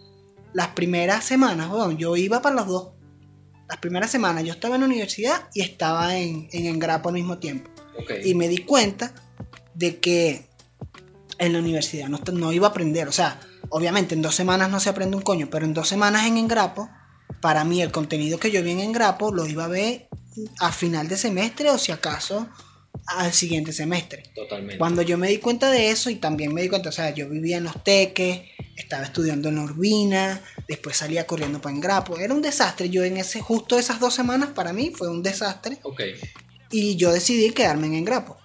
las 0.53 0.69
primeras 0.69 1.25
semanas, 1.25 1.71
bueno, 1.71 1.93
yo 1.93 2.15
iba 2.15 2.43
para 2.43 2.57
los 2.57 2.67
dos. 2.67 2.89
Las 3.67 3.79
primeras 3.79 4.11
semanas 4.11 4.45
yo 4.45 4.53
estaba 4.53 4.75
en 4.75 4.83
la 4.83 4.87
universidad 4.87 5.49
y 5.55 5.63
estaba 5.63 6.15
en, 6.15 6.47
en 6.53 6.67
Engrapo 6.67 7.09
al 7.09 7.15
mismo 7.15 7.39
tiempo. 7.39 7.71
Y 8.23 8.35
me 8.35 8.49
di 8.49 8.59
cuenta 8.59 9.15
de 9.75 9.99
que 9.99 10.47
en 11.39 11.55
la 11.55 11.59
universidad 11.59 12.09
no, 12.09 12.21
no 12.35 12.53
iba 12.53 12.67
a 12.67 12.71
aprender, 12.71 13.09
o 13.09 13.13
sea, 13.13 13.41
obviamente 13.71 14.15
en 14.15 14.21
dos 14.21 14.35
semanas 14.35 14.71
no 14.71 14.79
se 14.79 14.91
aprende 14.91 15.17
un 15.17 15.23
coño, 15.23 15.49
pero 15.51 15.65
en 15.65 15.73
dos 15.73 15.89
semanas 15.89 16.27
en 16.27 16.37
Engrapo, 16.37 16.91
para 17.41 17.65
mí 17.65 17.81
el 17.81 17.93
contenido 17.93 18.39
que 18.39 18.51
yo 18.51 18.63
vi 18.63 18.73
en 18.73 18.81
Engrapo 18.81 19.33
lo 19.33 19.47
iba 19.47 19.65
a 19.65 19.69
ver 19.69 20.09
a 20.61 20.71
final 20.71 21.09
de 21.09 21.17
semestre 21.17 21.71
o 21.71 21.79
si 21.79 21.93
acaso 21.93 22.47
al 23.07 23.33
siguiente 23.33 23.73
semestre. 23.73 24.23
Totalmente. 24.35 24.79
Cuando 24.79 25.03
yo 25.03 25.19
me 25.19 25.29
di 25.29 25.39
cuenta 25.39 25.71
de 25.71 25.91
eso 25.91 26.11
y 26.11 26.17
también 26.17 26.53
me 26.55 26.63
di 26.63 26.69
cuenta, 26.69 26.89
o 26.89 26.93
sea, 26.93 27.11
yo 27.11 27.29
vivía 27.29 27.59
en 27.59 27.65
los 27.65 27.83
teques, 27.85 28.43
estaba 28.77 29.05
estudiando 29.05 29.49
en 29.49 29.57
la 29.57 29.63
Urbina, 29.63 30.43
después 30.69 30.97
salía 30.97 31.27
corriendo 31.27 31.61
para 31.61 31.75
Engrapo, 31.75 32.19
era 32.19 32.35
un 32.35 32.43
desastre. 32.43 32.89
Yo 32.91 33.05
en 33.05 33.17
ese 33.17 33.41
justo 33.41 33.79
esas 33.79 34.01
dos 34.01 34.15
semanas 34.15 34.51
para 34.51 34.73
mí 34.73 34.93
fue 34.95 35.09
un 35.09 35.23
desastre. 35.23 35.79
Ok. 35.83 36.03
Y 36.71 36.97
yo 36.97 37.13
decidí 37.13 37.51
quedarme 37.51 37.87
en 37.89 37.95
Engrapo. 37.95 38.39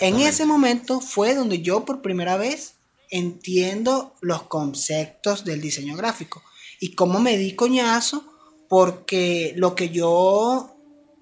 En 0.00 0.20
ese 0.20 0.44
momento 0.44 1.00
fue 1.00 1.34
donde 1.34 1.62
yo 1.62 1.84
por 1.84 2.02
primera 2.02 2.36
vez 2.36 2.74
entiendo 3.10 4.14
los 4.20 4.42
conceptos 4.44 5.44
del 5.44 5.60
diseño 5.60 5.96
gráfico. 5.96 6.42
Y 6.80 6.94
cómo 6.94 7.20
me 7.20 7.36
di 7.36 7.54
coñazo, 7.54 8.24
porque 8.68 9.52
lo 9.56 9.74
que 9.74 9.90
yo 9.90 10.79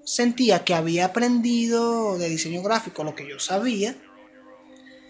sentía 0.08 0.64
que 0.64 0.74
había 0.74 1.04
aprendido 1.04 2.16
de 2.16 2.30
diseño 2.30 2.62
gráfico, 2.62 3.04
lo 3.04 3.14
que 3.14 3.28
yo 3.28 3.38
sabía, 3.38 3.94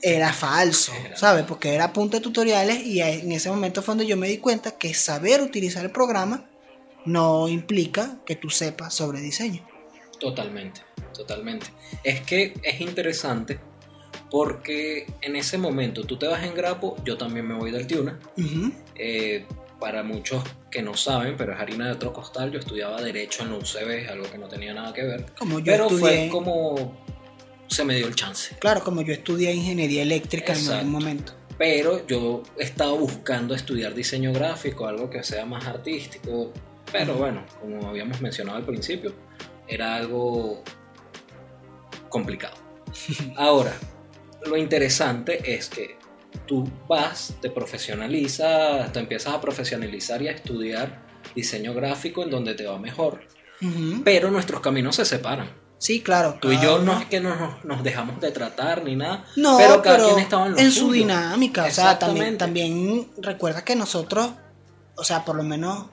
era 0.03 0.33
falso, 0.33 0.93
¿sabes? 1.15 1.45
Porque 1.45 1.73
era 1.73 1.93
punto 1.93 2.17
de 2.17 2.21
tutoriales 2.21 2.85
y 2.85 3.01
en 3.01 3.31
ese 3.31 3.49
momento 3.49 3.81
fue 3.81 3.93
donde 3.93 4.07
yo 4.07 4.17
me 4.17 4.27
di 4.27 4.39
cuenta 4.39 4.73
que 4.73 4.95
saber 4.95 5.41
utilizar 5.41 5.85
el 5.85 5.93
programa 5.93 6.51
no 7.05 7.49
implica 7.49 8.19
que 8.27 8.35
tú 8.35 8.51
sepas 8.51 8.93
sobre 8.93 9.21
diseño. 9.21 9.65
Totalmente, 10.19 10.81
totalmente. 11.15 11.69
Es 12.03 12.21
que 12.23 12.55
es 12.65 12.81
interesante 12.81 13.61
porque 14.33 15.07
en 15.21 15.37
ese 15.37 15.59
momento 15.59 16.03
tú 16.03 16.19
te 16.19 16.27
vas 16.27 16.43
en 16.43 16.57
Grapo, 16.57 16.97
yo 17.05 17.17
también 17.17 17.47
me 17.47 17.55
voy 17.55 17.71
del 17.71 17.87
Tiuna. 17.87 18.19
Eh, 18.97 19.47
para 19.81 20.03
muchos 20.03 20.43
que 20.71 20.83
no 20.83 20.95
saben, 20.95 21.37
pero 21.37 21.53
es 21.53 21.61
harina 21.61 21.87
de 21.87 21.93
otro 21.93 22.13
costal, 22.13 22.51
yo 22.51 22.59
estudiaba 22.59 23.01
Derecho 23.01 23.43
en 23.43 23.53
la 23.53 23.59
UCB, 23.59 24.11
algo 24.11 24.31
que 24.31 24.39
no 24.39 24.49
tenía 24.49 24.75
nada 24.75 24.93
que 24.93 25.03
ver. 25.03 25.27
Como 25.39 25.61
yo 25.61 25.73
pero 25.73 25.89
fue 25.91 26.29
como 26.31 26.99
se 27.69 27.85
me 27.85 27.95
dio 27.97 28.07
el 28.07 28.15
chance. 28.15 28.57
Claro, 28.59 28.83
como 28.83 29.03
yo 29.03 29.13
estudié 29.13 29.53
Ingeniería 29.53 30.03
Eléctrica 30.03 30.55
en 30.55 30.69
algún 30.71 30.91
momento. 30.91 31.33
Pero 31.59 32.07
yo 32.07 32.43
estaba 32.57 32.93
buscando 32.93 33.55
estudiar 33.55 33.95
diseño 33.95 34.33
gráfico, 34.33 34.87
algo 34.87 35.11
que 35.11 35.23
sea 35.23 35.45
más 35.45 35.67
artístico. 35.67 36.53
Pero 36.91 37.15
bueno, 37.15 37.45
como 37.61 37.89
habíamos 37.89 38.21
mencionado 38.21 38.59
al 38.59 38.65
principio, 38.65 39.13
era 39.67 39.97
algo 39.97 40.63
complicado. 42.09 42.57
Ahora, 43.37 43.75
lo 44.47 44.57
interesante 44.57 45.55
es 45.55 45.69
que 45.69 45.98
tú 46.49 46.69
vas, 46.89 47.35
te 47.41 47.51
profesionalizas, 47.51 48.93
te 48.93 48.99
empiezas 48.99 49.35
a 49.35 49.41
profesionalizar 49.41 50.21
y 50.23 50.29
a 50.29 50.33
estudiar 50.33 51.07
diseño 51.37 51.75
gráfico 51.75 52.25
en 52.25 52.31
donde 52.31 52.55
te 52.55 52.67
va 52.67 52.79
mejor. 52.79 53.21
Pero 54.05 54.31
nuestros 54.31 54.61
caminos 54.61 54.97
se 54.97 55.05
separan. 55.05 55.51
Sí, 55.79 56.01
claro. 56.01 56.39
Tú 56.41 56.51
y 56.51 56.61
yo 56.61 56.81
no 56.81 56.99
es 56.99 57.07
que 57.07 57.21
nos, 57.21 57.65
nos, 57.65 57.85
dejamos 57.85 58.21
de 58.21 58.33
tratar 58.33 58.83
ni 58.83 58.97
nada. 58.97 59.25
No, 59.37 59.59
pero 59.59 59.81
cada 59.83 60.05
quien 60.05 60.19
estaba 60.19 60.47
en, 60.49 60.59
en 60.59 60.73
su 60.73 60.91
dinámica. 60.91 61.65
O 61.67 61.71
sea, 61.71 61.99
también, 61.99 62.39
también 62.39 63.09
recuerda 63.19 63.65
que 63.65 63.77
nosotros, 63.77 64.31
o 64.97 65.05
sea, 65.05 65.25
por 65.25 65.37
lo 65.37 65.45
menos, 65.45 65.87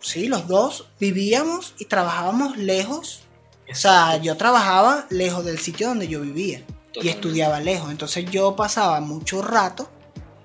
sí, 0.00 0.28
los 0.28 0.48
dos 0.48 0.86
vivíamos 0.98 1.74
y 1.78 1.86
trabajábamos 1.86 2.56
lejos. 2.56 3.22
O 3.70 3.74
sea, 3.74 4.16
yo 4.18 4.36
trabajaba 4.36 5.06
lejos 5.10 5.44
del 5.44 5.58
sitio 5.58 5.88
donde 5.88 6.08
yo 6.08 6.20
vivía 6.22 6.62
y 7.00 7.08
estudiaba 7.08 7.60
lejos. 7.60 7.90
Entonces 7.90 8.24
yo 8.30 8.56
pasaba 8.56 9.00
mucho 9.00 9.42
rato 9.42 9.90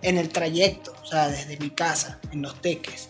en 0.02 0.18
el 0.18 0.30
trayecto, 0.30 0.94
o 1.02 1.06
sea, 1.06 1.30
desde 1.30 1.58
mi 1.58 1.70
casa, 1.70 2.20
en 2.32 2.42
Los 2.42 2.62
Teques, 2.62 3.10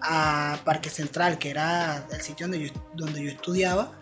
a 0.00 0.58
Parque 0.64 0.90
Central, 0.90 1.38
que 1.38 1.50
era 1.50 2.06
el 2.10 2.20
sitio 2.20 2.46
donde 2.46 2.68
yo, 2.68 2.72
donde 2.94 3.24
yo 3.24 3.30
estudiaba, 3.30 3.92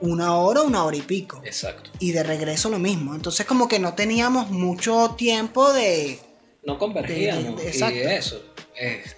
una 0.00 0.36
hora, 0.36 0.62
una 0.62 0.84
hora 0.84 0.96
y 0.96 1.02
pico. 1.02 1.40
Exacto. 1.44 1.90
Y 1.98 2.12
de 2.12 2.22
regreso 2.22 2.70
lo 2.70 2.78
mismo. 2.78 3.14
Entonces 3.14 3.46
como 3.46 3.68
que 3.68 3.78
no 3.78 3.94
teníamos 3.94 4.50
mucho 4.50 5.14
tiempo 5.16 5.72
de... 5.72 6.18
No 6.64 6.78
convergíamos. 6.78 7.60
exacto. 7.62 7.98
Y 7.98 8.02
eso. 8.02 8.42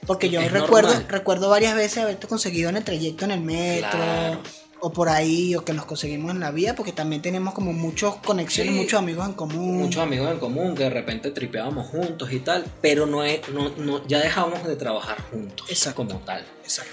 Porque 0.06 0.28
yo 0.28 0.46
recuerdo, 0.49 0.92
recuerdo 1.08 1.49
varias 1.49 1.75
veces 1.75 1.99
haberte 1.99 2.26
conseguido 2.26 2.68
en 2.68 2.76
el 2.76 2.85
trayecto 2.85 3.25
en 3.25 3.30
el 3.30 3.40
metro 3.40 3.99
o 4.87 4.93
por 4.93 5.09
ahí, 5.09 5.57
o 5.57 5.64
que 5.64 5.73
nos 5.73 5.85
conseguimos 5.85 6.31
en 6.31 6.38
la 6.38 6.52
vía, 6.52 6.76
porque 6.76 6.93
también 6.93 7.21
tenemos 7.21 7.55
como 7.55 7.73
muchas 7.73 8.14
conexiones, 8.25 8.73
muchos 8.73 9.00
amigos 9.00 9.26
en 9.26 9.33
común. 9.33 9.78
Muchos 9.78 10.00
amigos 10.00 10.31
en 10.31 10.38
común 10.38 10.76
que 10.76 10.85
de 10.85 10.90
repente 10.90 11.33
tripeábamos 11.33 11.88
juntos 11.88 12.33
y 12.33 12.38
tal, 12.38 12.64
pero 12.81 13.05
no, 13.05 13.25
es, 13.25 13.40
no, 13.49 14.07
ya 14.07 14.21
dejamos 14.21 14.64
de 14.64 14.76
trabajar 14.76 15.21
juntos 15.23 15.66
como 15.93 16.21
tal. 16.21 16.45
Exacto. 16.62 16.93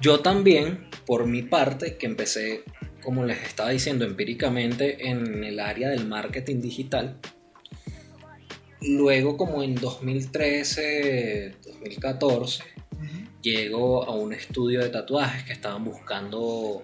Yo 0.00 0.20
también, 0.20 0.88
por 1.04 1.26
mi 1.26 1.42
parte, 1.42 1.98
que 1.98 2.06
empecé, 2.06 2.64
como 3.02 3.26
les 3.26 3.42
estaba 3.42 3.68
diciendo, 3.68 4.06
empíricamente 4.06 5.10
en 5.10 5.44
el 5.44 5.60
área 5.60 5.90
del 5.90 6.06
marketing 6.06 6.62
digital, 6.62 7.18
luego 8.80 9.36
como 9.36 9.62
en 9.62 9.74
2013, 9.74 11.56
2014, 11.62 12.64
llego 13.44 14.04
a 14.04 14.14
un 14.14 14.32
estudio 14.32 14.80
de 14.80 14.88
tatuajes 14.88 15.44
que 15.44 15.52
estaban 15.52 15.84
buscando 15.84 16.82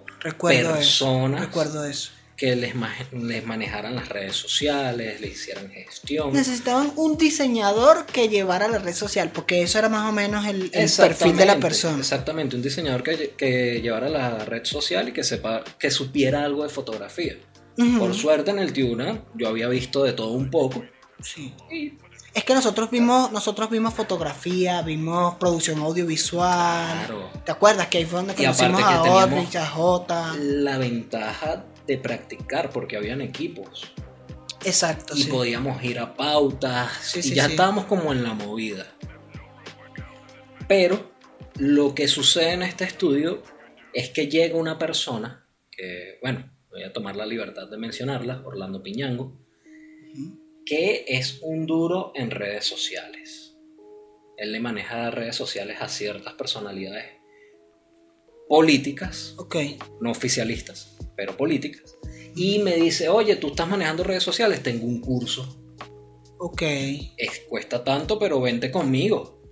personas 0.76 1.40
recuerdo 1.40 1.84
eso. 1.86 2.10
que 2.36 2.54
les, 2.54 2.74
les 3.12 3.44
manejaran 3.46 3.96
las 3.96 4.08
redes 4.08 4.36
sociales, 4.36 5.20
les 5.20 5.32
hicieran 5.32 5.70
gestión. 5.70 6.32
Necesitaban 6.32 6.92
un 6.96 7.16
diseñador 7.16 8.06
que 8.06 8.28
llevara 8.28 8.68
la 8.68 8.78
red 8.78 8.94
social, 8.94 9.30
porque 9.32 9.62
eso 9.62 9.78
era 9.78 9.88
más 9.88 10.08
o 10.08 10.12
menos 10.12 10.46
el, 10.46 10.70
perfil 10.70 11.36
de 11.36 11.46
la 11.46 11.58
persona. 11.58 11.98
Exactamente, 11.98 12.56
un 12.56 12.62
diseñador 12.62 13.02
que, 13.02 13.30
que, 13.36 13.80
llevara 13.80 14.08
la 14.08 14.44
red 14.44 14.64
social 14.64 15.08
y 15.08 15.12
que, 15.12 15.24
sepa, 15.24 15.64
que 15.78 15.90
supiera 15.90 16.44
algo 16.44 16.62
de 16.62 16.68
fotografía. 16.68 17.36
Por 17.98 18.14
suerte 18.14 18.50
en 18.50 18.58
el 18.58 18.74
Tiuna 18.74 19.24
yo 19.34 19.48
había 19.48 19.66
visto 19.68 20.04
de 20.04 20.12
todo 20.12 20.32
un 20.32 20.50
poco. 20.50 20.84
Sí. 21.22 21.54
Y 21.70 21.94
es 22.32 22.44
que 22.44 22.54
nosotros 22.54 22.90
vimos, 22.90 23.32
nosotros 23.32 23.70
vimos 23.70 23.94
fotografía, 23.94 24.82
vimos 24.82 25.34
producción 25.36 25.80
audiovisual. 25.80 27.06
Claro. 27.06 27.30
¿Te 27.44 27.52
acuerdas 27.52 27.88
que 27.88 27.98
ahí 27.98 28.04
fue 28.04 28.18
donde 28.18 28.34
conocimos 28.34 28.82
a 28.82 29.02
Orrich, 29.02 29.56
a 29.56 29.66
J? 29.66 30.36
La 30.38 30.78
ventaja 30.78 31.64
de 31.86 31.98
practicar 31.98 32.70
porque 32.70 32.96
habían 32.96 33.20
equipos. 33.20 33.92
Exacto. 34.64 35.14
Y 35.16 35.24
podíamos 35.24 35.82
ir 35.82 35.98
a 35.98 36.14
pautas. 36.14 37.16
y 37.16 37.34
ya 37.34 37.46
estábamos 37.46 37.86
como 37.86 38.12
en 38.12 38.22
la 38.22 38.34
movida. 38.34 38.86
Pero 40.68 41.10
lo 41.56 41.94
que 41.94 42.06
sucede 42.06 42.52
en 42.52 42.62
este 42.62 42.84
estudio 42.84 43.42
es 43.92 44.10
que 44.10 44.28
llega 44.28 44.56
una 44.56 44.78
persona 44.78 45.46
que, 45.70 46.18
bueno, 46.22 46.48
voy 46.70 46.84
a 46.84 46.92
tomar 46.92 47.16
la 47.16 47.26
libertad 47.26 47.68
de 47.68 47.76
mencionarla, 47.76 48.42
Orlando 48.44 48.82
Piñango, 48.82 49.36
que 50.70 51.04
es 51.08 51.40
un 51.42 51.66
duro 51.66 52.12
en 52.14 52.30
redes 52.30 52.64
sociales. 52.64 53.56
Él 54.36 54.52
le 54.52 54.60
maneja 54.60 55.10
redes 55.10 55.34
sociales 55.34 55.78
a 55.80 55.88
ciertas 55.88 56.34
personalidades 56.34 57.06
políticas, 58.48 59.34
no 60.00 60.12
oficialistas, 60.12 60.96
pero 61.16 61.36
políticas, 61.36 61.98
y 62.36 62.60
me 62.60 62.76
dice, 62.76 63.08
oye, 63.08 63.34
tú 63.34 63.48
estás 63.48 63.66
manejando 63.66 64.04
redes 64.04 64.22
sociales, 64.22 64.62
tengo 64.62 64.86
un 64.86 65.00
curso. 65.00 65.60
Ok. 66.38 66.62
Es, 66.62 67.40
cuesta 67.48 67.82
tanto, 67.82 68.16
pero 68.20 68.40
vente 68.40 68.70
conmigo. 68.70 69.42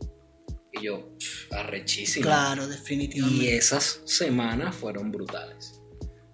Y 0.72 0.84
yo, 0.84 1.16
arrechísimo. 1.50 2.26
Claro, 2.26 2.68
definitivamente. 2.68 3.44
Y 3.44 3.48
esas 3.48 4.02
semanas 4.04 4.76
fueron 4.76 5.10
brutales. 5.10 5.82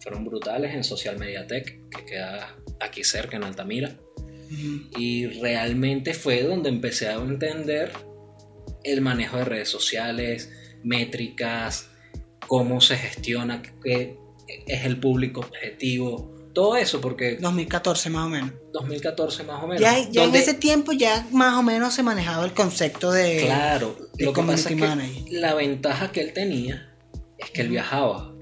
Fueron 0.01 0.27
brutales 0.27 0.75
en 0.75 0.85
Social 0.85 1.19
Media 1.19 1.47
Tech, 1.47 1.89
que 1.89 2.05
queda 2.05 2.55
aquí 2.81 3.03
cerca, 3.03 3.39
en 3.39 3.45
Altamira. 3.45 3.99
Y 4.97 5.27
realmente 5.27 6.15
fue 6.15 6.43
donde 6.43 6.69
empecé 6.69 7.09
a 7.09 7.15
entender 7.15 7.93
el 8.83 9.01
manejo 9.01 9.39
de 9.39 9.45
redes 9.45 9.69
sociales, 9.69 10.51
métricas, 10.83 11.89
cómo 12.47 12.81
se 12.81 12.97
gestiona, 12.97 13.63
qué 13.83 14.17
es 14.67 14.85
el 14.85 15.01
público 15.01 15.41
objetivo, 15.41 16.35
todo 16.55 16.77
eso, 16.77 17.01
porque... 17.01 17.37
2014 17.37 18.11
más 18.11 18.27
o 18.27 18.29
menos. 18.29 18.53
2014 18.73 19.43
más 19.43 19.63
o 19.63 19.67
menos. 19.67 19.81
Ya, 19.81 19.99
en 19.99 20.35
ese 20.35 20.55
tiempo 20.55 20.93
ya 20.93 21.27
más 21.33 21.55
o 21.57 21.63
menos 21.63 21.95
se 21.95 22.03
manejaba 22.03 22.45
el 22.45 22.53
concepto 22.53 23.11
de... 23.11 23.43
Claro, 23.45 23.97
lo 24.19 24.33
que 24.33 24.43
pasa 24.43 24.71
es 24.71 24.77
que 24.77 25.33
la 25.33 25.55
ventaja 25.55 26.13
que 26.13 26.21
él 26.21 26.33
tenía 26.33 26.95
es 27.39 27.51
que 27.51 27.63
él 27.63 27.69
viajaba. 27.69 28.34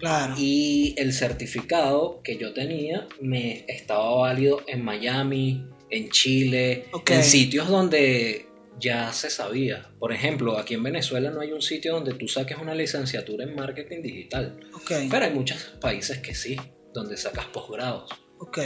Claro. 0.00 0.34
Y 0.36 0.94
el 0.96 1.12
certificado 1.12 2.20
que 2.24 2.36
yo 2.36 2.52
tenía 2.52 3.06
me 3.20 3.64
estaba 3.68 4.10
válido 4.16 4.62
en 4.66 4.82
Miami, 4.82 5.66
en 5.90 6.08
Chile, 6.08 6.86
en 7.06 7.22
sitios 7.22 7.68
donde 7.68 8.46
ya 8.80 9.12
se 9.12 9.30
sabía. 9.30 9.92
Por 9.98 10.12
ejemplo, 10.12 10.58
aquí 10.58 10.74
en 10.74 10.82
Venezuela 10.82 11.30
no 11.30 11.40
hay 11.42 11.52
un 11.52 11.60
sitio 11.60 11.94
donde 11.94 12.14
tú 12.14 12.26
saques 12.28 12.56
una 12.58 12.74
licenciatura 12.74 13.44
en 13.44 13.54
marketing 13.54 14.02
digital. 14.02 14.58
Pero 14.88 15.24
hay 15.24 15.32
muchos 15.32 15.58
países 15.80 16.18
que 16.18 16.34
sí, 16.34 16.56
donde 16.94 17.16
sacas 17.16 17.46
posgrados. 17.46 18.10
Ok. 18.38 18.58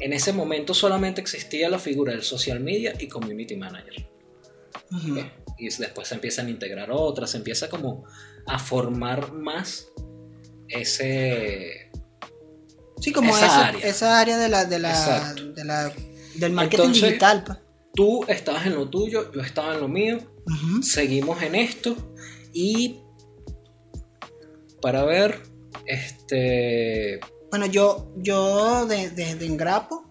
En 0.00 0.12
ese 0.12 0.32
momento 0.32 0.74
solamente 0.74 1.20
existía 1.20 1.68
la 1.68 1.78
figura 1.78 2.12
del 2.12 2.22
social 2.22 2.58
media 2.60 2.94
y 2.98 3.06
community 3.06 3.54
manager. 3.54 4.08
Y 5.58 5.68
después 5.68 6.08
se 6.08 6.14
empiezan 6.14 6.46
a 6.46 6.50
integrar 6.50 6.90
otras, 6.90 7.30
se 7.30 7.36
empieza 7.36 7.68
como 7.68 8.04
a 8.46 8.58
formar 8.58 9.32
más 9.32 9.92
ese... 10.80 11.90
Sí, 13.00 13.12
como 13.12 13.36
esa, 13.36 13.68
área. 13.68 13.86
esa 13.86 14.18
área 14.18 14.38
de 14.38 14.48
la, 14.48 14.64
de 14.64 14.78
la, 14.78 15.34
de 15.34 15.64
la 15.64 15.92
del 16.36 16.52
marketing 16.52 16.92
digital. 16.92 17.44
pues 17.44 17.58
tú 17.94 18.24
estabas 18.28 18.66
en 18.66 18.74
lo 18.74 18.88
tuyo, 18.88 19.30
yo 19.32 19.40
estaba 19.40 19.74
en 19.74 19.80
lo 19.80 19.88
mío, 19.88 20.18
seguimos 20.82 21.42
en 21.42 21.54
esto 21.54 21.96
y 22.52 23.00
para 24.80 25.04
ver, 25.04 25.40
este... 25.86 27.20
Bueno, 27.50 27.66
yo, 27.66 28.12
yo 28.16 28.84
desde 28.86 29.46
Engrapo, 29.46 30.04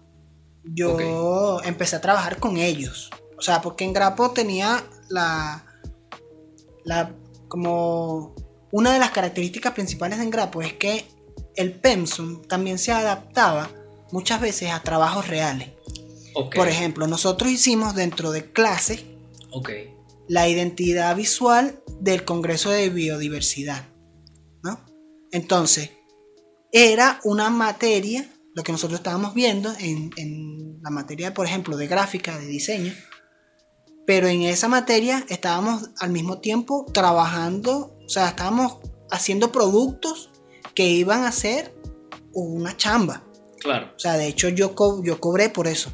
yo 0.64 1.62
empecé 1.62 1.96
a 1.96 2.00
trabajar 2.00 2.38
con 2.38 2.56
ellos. 2.56 3.10
O 3.38 3.42
sea, 3.42 3.60
porque 3.60 3.84
Engrapo 3.84 4.30
tenía 4.30 4.82
la, 5.10 5.64
la, 6.84 7.14
como 7.48 8.34
una 8.76 8.92
de 8.92 8.98
las 8.98 9.12
características 9.12 9.72
principales 9.72 10.18
de 10.18 10.24
Engrapo 10.24 10.60
es 10.60 10.72
que 10.72 11.04
el 11.54 11.78
PEMSUM 11.78 12.42
también 12.48 12.76
se 12.80 12.90
adaptaba 12.90 13.70
muchas 14.10 14.40
veces 14.40 14.72
a 14.72 14.82
trabajos 14.82 15.28
reales. 15.28 15.68
Por 16.52 16.66
ejemplo, 16.66 17.06
nosotros 17.06 17.52
hicimos 17.52 17.94
dentro 17.94 18.32
de 18.32 18.50
clase 18.50 19.16
la 20.26 20.48
identidad 20.48 21.14
visual 21.14 21.84
del 22.00 22.24
Congreso 22.24 22.70
de 22.70 22.90
Biodiversidad. 22.90 23.84
¿no? 24.64 24.84
Entonces, 25.30 25.92
era 26.72 27.20
una 27.22 27.50
materia, 27.50 28.28
lo 28.56 28.64
que 28.64 28.72
nosotros 28.72 28.98
estábamos 28.98 29.34
viendo 29.34 29.72
en, 29.78 30.80
la 30.82 30.90
materia, 30.90 31.32
por 31.32 31.46
ejemplo, 31.46 31.76
de 31.76 31.86
gráfica, 31.86 32.40
de 32.40 32.46
diseño, 32.46 32.92
pero 34.04 34.26
en 34.26 34.42
esa 34.42 34.66
materia 34.66 35.24
estábamos 35.28 35.90
al 36.00 36.10
mismo 36.10 36.40
tiempo 36.40 36.86
trabajando, 36.92 37.93
o 38.04 38.08
sea, 38.08 38.28
estábamos 38.28 38.78
haciendo 39.10 39.52
productos 39.52 40.30
que 40.74 40.86
iban 40.86 41.24
a 41.24 41.32
ser 41.32 41.74
una 42.32 42.76
chamba. 42.76 43.24
Claro. 43.60 43.92
O 43.96 43.98
sea, 43.98 44.14
de 44.14 44.26
hecho 44.26 44.48
yo, 44.48 44.74
yo 45.02 45.20
cobré 45.20 45.48
por 45.48 45.66
eso. 45.66 45.92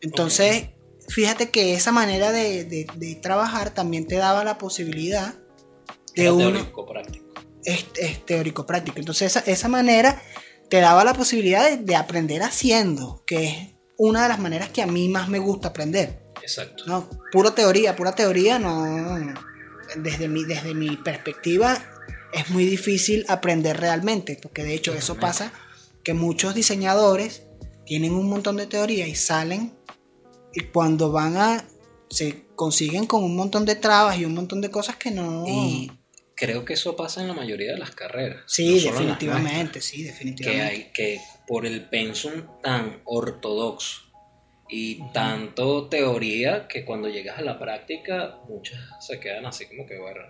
Entonces, 0.00 0.70
fíjate 1.08 1.50
que 1.50 1.74
esa 1.74 1.92
manera 1.92 2.32
de, 2.32 3.18
trabajar 3.22 3.74
también 3.74 4.06
te 4.06 4.16
daba 4.16 4.44
la 4.44 4.58
posibilidad 4.58 5.34
de 6.14 6.30
un 6.30 6.38
teórico 6.38 6.86
práctico. 6.86 7.26
Es, 7.64 7.86
teórico 8.24 8.64
práctico. 8.64 8.98
Entonces, 8.98 9.36
esa, 9.46 9.68
manera 9.68 10.22
te 10.70 10.80
daba 10.80 11.04
la 11.04 11.14
posibilidad 11.14 11.76
de, 11.76 11.96
aprender 11.96 12.42
haciendo, 12.42 13.22
que 13.26 13.48
es 13.48 13.68
una 13.96 14.22
de 14.22 14.28
las 14.28 14.38
maneras 14.38 14.70
que 14.70 14.82
a 14.82 14.86
mí 14.86 15.08
más 15.08 15.28
me 15.28 15.38
gusta 15.38 15.68
aprender. 15.68 16.22
Exacto. 16.40 16.84
No, 16.86 17.10
pura 17.32 17.54
teoría, 17.54 17.96
pura 17.96 18.14
teoría, 18.14 18.58
no. 18.58 19.34
Desde 19.96 20.28
mi, 20.28 20.44
desde 20.44 20.74
mi 20.74 20.96
perspectiva, 20.96 21.78
es 22.32 22.50
muy 22.50 22.64
difícil 22.66 23.24
aprender 23.28 23.78
realmente, 23.78 24.38
porque 24.40 24.64
de 24.64 24.74
hecho 24.74 24.92
eso 24.94 25.16
pasa 25.16 25.52
que 26.02 26.14
muchos 26.14 26.54
diseñadores 26.54 27.42
tienen 27.86 28.12
un 28.12 28.28
montón 28.28 28.56
de 28.56 28.66
teoría 28.66 29.06
y 29.06 29.14
salen 29.14 29.74
y 30.52 30.60
cuando 30.64 31.10
van 31.10 31.36
a, 31.36 31.64
se 32.10 32.46
consiguen 32.54 33.06
con 33.06 33.24
un 33.24 33.36
montón 33.36 33.64
de 33.64 33.76
trabas 33.76 34.18
y 34.18 34.24
un 34.24 34.34
montón 34.34 34.60
de 34.60 34.70
cosas 34.70 34.96
que 34.96 35.10
no... 35.10 35.44
Y 35.46 35.90
creo 36.34 36.64
que 36.64 36.74
eso 36.74 36.96
pasa 36.96 37.20
en 37.20 37.28
la 37.28 37.34
mayoría 37.34 37.72
de 37.72 37.78
las 37.78 37.90
carreras. 37.92 38.42
Sí, 38.46 38.80
definitivamente, 38.80 39.80
sí, 39.80 40.04
definitivamente. 40.04 40.64
Que 40.66 40.70
hay 40.70 40.92
que 40.92 41.20
por 41.46 41.66
el 41.66 41.88
pensum 41.88 42.44
tan 42.62 43.00
ortodoxo 43.04 44.07
y 44.68 45.10
tanto 45.12 45.88
teoría 45.88 46.68
que 46.68 46.84
cuando 46.84 47.08
llegas 47.08 47.38
a 47.38 47.42
la 47.42 47.58
práctica 47.58 48.38
muchas 48.48 48.78
se 49.00 49.18
quedan 49.18 49.46
así 49.46 49.66
como 49.66 49.86
que, 49.86 49.98
bueno, 49.98 50.20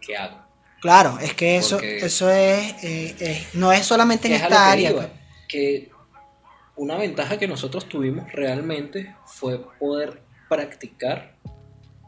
¿qué 0.00 0.16
hago? 0.16 0.38
Claro, 0.80 1.18
es 1.20 1.34
que 1.34 1.56
eso, 1.56 1.78
eso 1.78 2.28
es, 2.30 2.74
eh, 2.82 3.46
no 3.54 3.72
es 3.72 3.86
solamente 3.86 4.26
en 4.26 4.34
esta 4.34 4.72
área. 4.72 4.92
Pues. 4.92 5.06
Que 5.48 5.90
una 6.74 6.96
ventaja 6.96 7.38
que 7.38 7.46
nosotros 7.46 7.88
tuvimos 7.88 8.32
realmente 8.32 9.14
fue 9.24 9.64
poder 9.78 10.22
practicar 10.48 11.36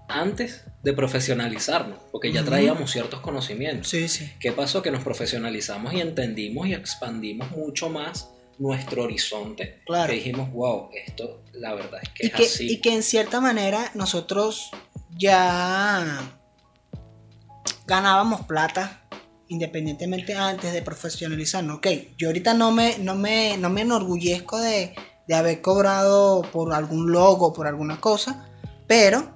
antes 0.08 0.64
de 0.82 0.92
profesionalizarnos, 0.92 1.98
porque 2.10 2.32
ya 2.32 2.44
traíamos 2.44 2.90
ciertos 2.90 3.20
conocimientos. 3.20 3.88
Sí, 3.88 4.08
sí. 4.08 4.30
¿Qué 4.40 4.52
pasó? 4.52 4.82
Que 4.82 4.90
nos 4.90 5.04
profesionalizamos 5.04 5.94
y 5.94 6.00
entendimos 6.00 6.66
y 6.66 6.74
expandimos 6.74 7.50
mucho 7.52 7.88
más 7.88 8.33
nuestro 8.58 9.04
horizonte. 9.04 9.82
Claro. 9.86 10.10
Que 10.10 10.16
dijimos, 10.16 10.52
wow, 10.52 10.90
esto 10.92 11.42
la 11.52 11.74
verdad 11.74 12.00
es 12.02 12.08
que 12.10 12.24
y 12.24 12.26
es 12.26 12.32
que, 12.32 12.42
así. 12.44 12.72
Y 12.72 12.80
que 12.80 12.92
en 12.92 13.02
cierta 13.02 13.40
manera 13.40 13.90
nosotros 13.94 14.70
ya 15.16 16.20
ganábamos 17.86 18.42
plata 18.42 19.04
independientemente 19.48 20.34
antes 20.34 20.72
de 20.72 20.82
profesionalizarnos. 20.82 21.78
Ok, 21.78 21.86
yo 22.18 22.28
ahorita 22.28 22.54
no 22.54 22.72
me, 22.72 22.98
no 22.98 23.14
me, 23.14 23.56
no 23.58 23.70
me 23.70 23.82
enorgullezco 23.82 24.58
de, 24.58 24.94
haber 25.32 25.62
cobrado 25.62 26.42
por 26.52 26.74
algún 26.74 27.10
logo, 27.10 27.52
por 27.52 27.66
alguna 27.66 28.00
cosa, 28.00 28.46
pero 28.86 29.32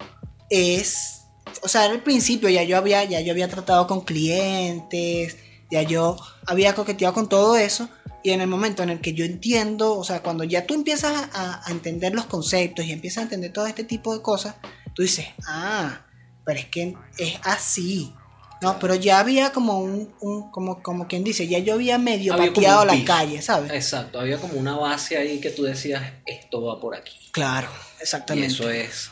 es, 0.50 1.22
o 1.62 1.68
sea, 1.68 1.84
al 1.84 2.02
principio 2.02 2.48
ya 2.48 2.62
yo 2.62 2.76
había, 2.76 3.04
ya 3.04 3.20
yo 3.20 3.32
había 3.32 3.48
tratado 3.48 3.86
con 3.86 4.02
clientes, 4.02 5.38
ya 5.70 5.82
yo 5.82 6.16
había 6.46 6.74
coqueteado 6.74 7.14
con 7.14 7.28
todo 7.28 7.56
eso, 7.56 7.88
y 8.22 8.30
en 8.30 8.40
el 8.40 8.48
momento 8.48 8.82
en 8.82 8.90
el 8.90 9.00
que 9.00 9.14
yo 9.14 9.24
entiendo, 9.24 9.96
o 9.96 10.04
sea, 10.04 10.22
cuando 10.22 10.44
ya 10.44 10.66
tú 10.66 10.74
empiezas 10.74 11.28
a, 11.32 11.62
a 11.66 11.70
entender 11.70 12.14
los 12.14 12.26
conceptos 12.26 12.84
y 12.84 12.92
empiezas 12.92 13.18
a 13.18 13.22
entender 13.22 13.52
todo 13.52 13.66
este 13.66 13.84
tipo 13.84 14.14
de 14.14 14.22
cosas, 14.22 14.56
tú 14.94 15.02
dices, 15.02 15.26
ah, 15.46 16.02
pero 16.44 16.58
es 16.58 16.66
que 16.66 16.94
es 17.18 17.34
así. 17.42 18.12
No, 18.60 18.78
pero 18.80 18.96
ya 18.96 19.20
había 19.20 19.52
como 19.52 19.78
un, 19.78 20.06
como, 20.50 20.82
como 20.82 21.06
quien 21.06 21.22
dice, 21.22 21.46
ya 21.46 21.60
yo 21.60 21.74
había 21.74 21.96
medio 21.98 22.36
pateado 22.36 22.84
la 22.84 23.04
calle, 23.04 23.40
¿sabes? 23.40 23.70
Exacto, 23.72 24.18
había 24.18 24.38
como 24.38 24.54
una 24.54 24.76
base 24.76 25.16
ahí 25.16 25.40
que 25.40 25.50
tú 25.50 25.62
decías, 25.62 26.02
esto 26.26 26.62
va 26.62 26.80
por 26.80 26.96
aquí. 26.96 27.16
Claro, 27.30 27.68
exactamente. 28.00 28.48
Y 28.48 28.54
eso 28.54 28.70
es 28.70 29.10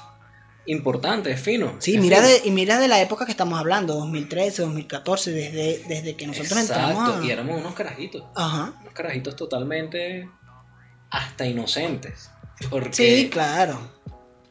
importante, 0.66 1.30
es 1.30 1.40
fino. 1.40 1.76
Sí, 1.78 1.98
mira 1.98 2.20
De, 2.20 2.42
y 2.44 2.50
mira 2.50 2.78
de 2.78 2.88
la 2.88 3.00
época 3.00 3.24
que 3.24 3.32
estamos 3.32 3.58
hablando, 3.58 3.94
2013, 3.94 4.62
2014, 4.62 5.32
desde, 5.32 5.78
desde 5.88 6.16
que 6.16 6.26
nosotros 6.26 6.58
entramos. 6.58 7.24
y 7.24 7.30
éramos 7.30 7.60
unos 7.60 7.74
carajitos. 7.74 8.24
Ajá. 8.34 8.74
Unos 8.80 8.94
carajitos 8.94 9.36
totalmente 9.36 10.28
hasta 11.10 11.46
inocentes. 11.46 12.30
Porque 12.70 12.92
sí, 12.92 13.28
claro. 13.30 13.96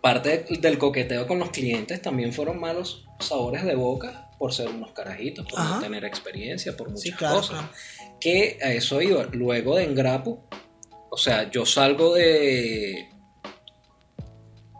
Parte 0.02 0.46
del 0.60 0.78
coqueteo 0.78 1.26
con 1.26 1.40
los 1.40 1.50
clientes 1.50 2.02
también 2.02 2.32
fueron 2.32 2.60
malos 2.60 3.06
sabores 3.20 3.64
de 3.64 3.76
boca 3.76 4.30
por 4.38 4.54
ser 4.54 4.70
unos 4.70 4.92
carajitos, 4.92 5.48
por 5.48 5.60
no 5.60 5.80
tener 5.80 6.06
experiencia, 6.06 6.78
por 6.78 6.90
muchas 6.90 7.18
cosas. 7.18 7.66
Que 8.20 8.60
a 8.62 8.72
eso 8.72 9.02
iba. 9.02 9.24
Luego 9.32 9.76
de 9.76 9.86
Engrapo, 9.86 10.48
o 11.10 11.18
sea, 11.18 11.50
yo 11.50 11.66
salgo 11.66 12.14
de 12.14 13.10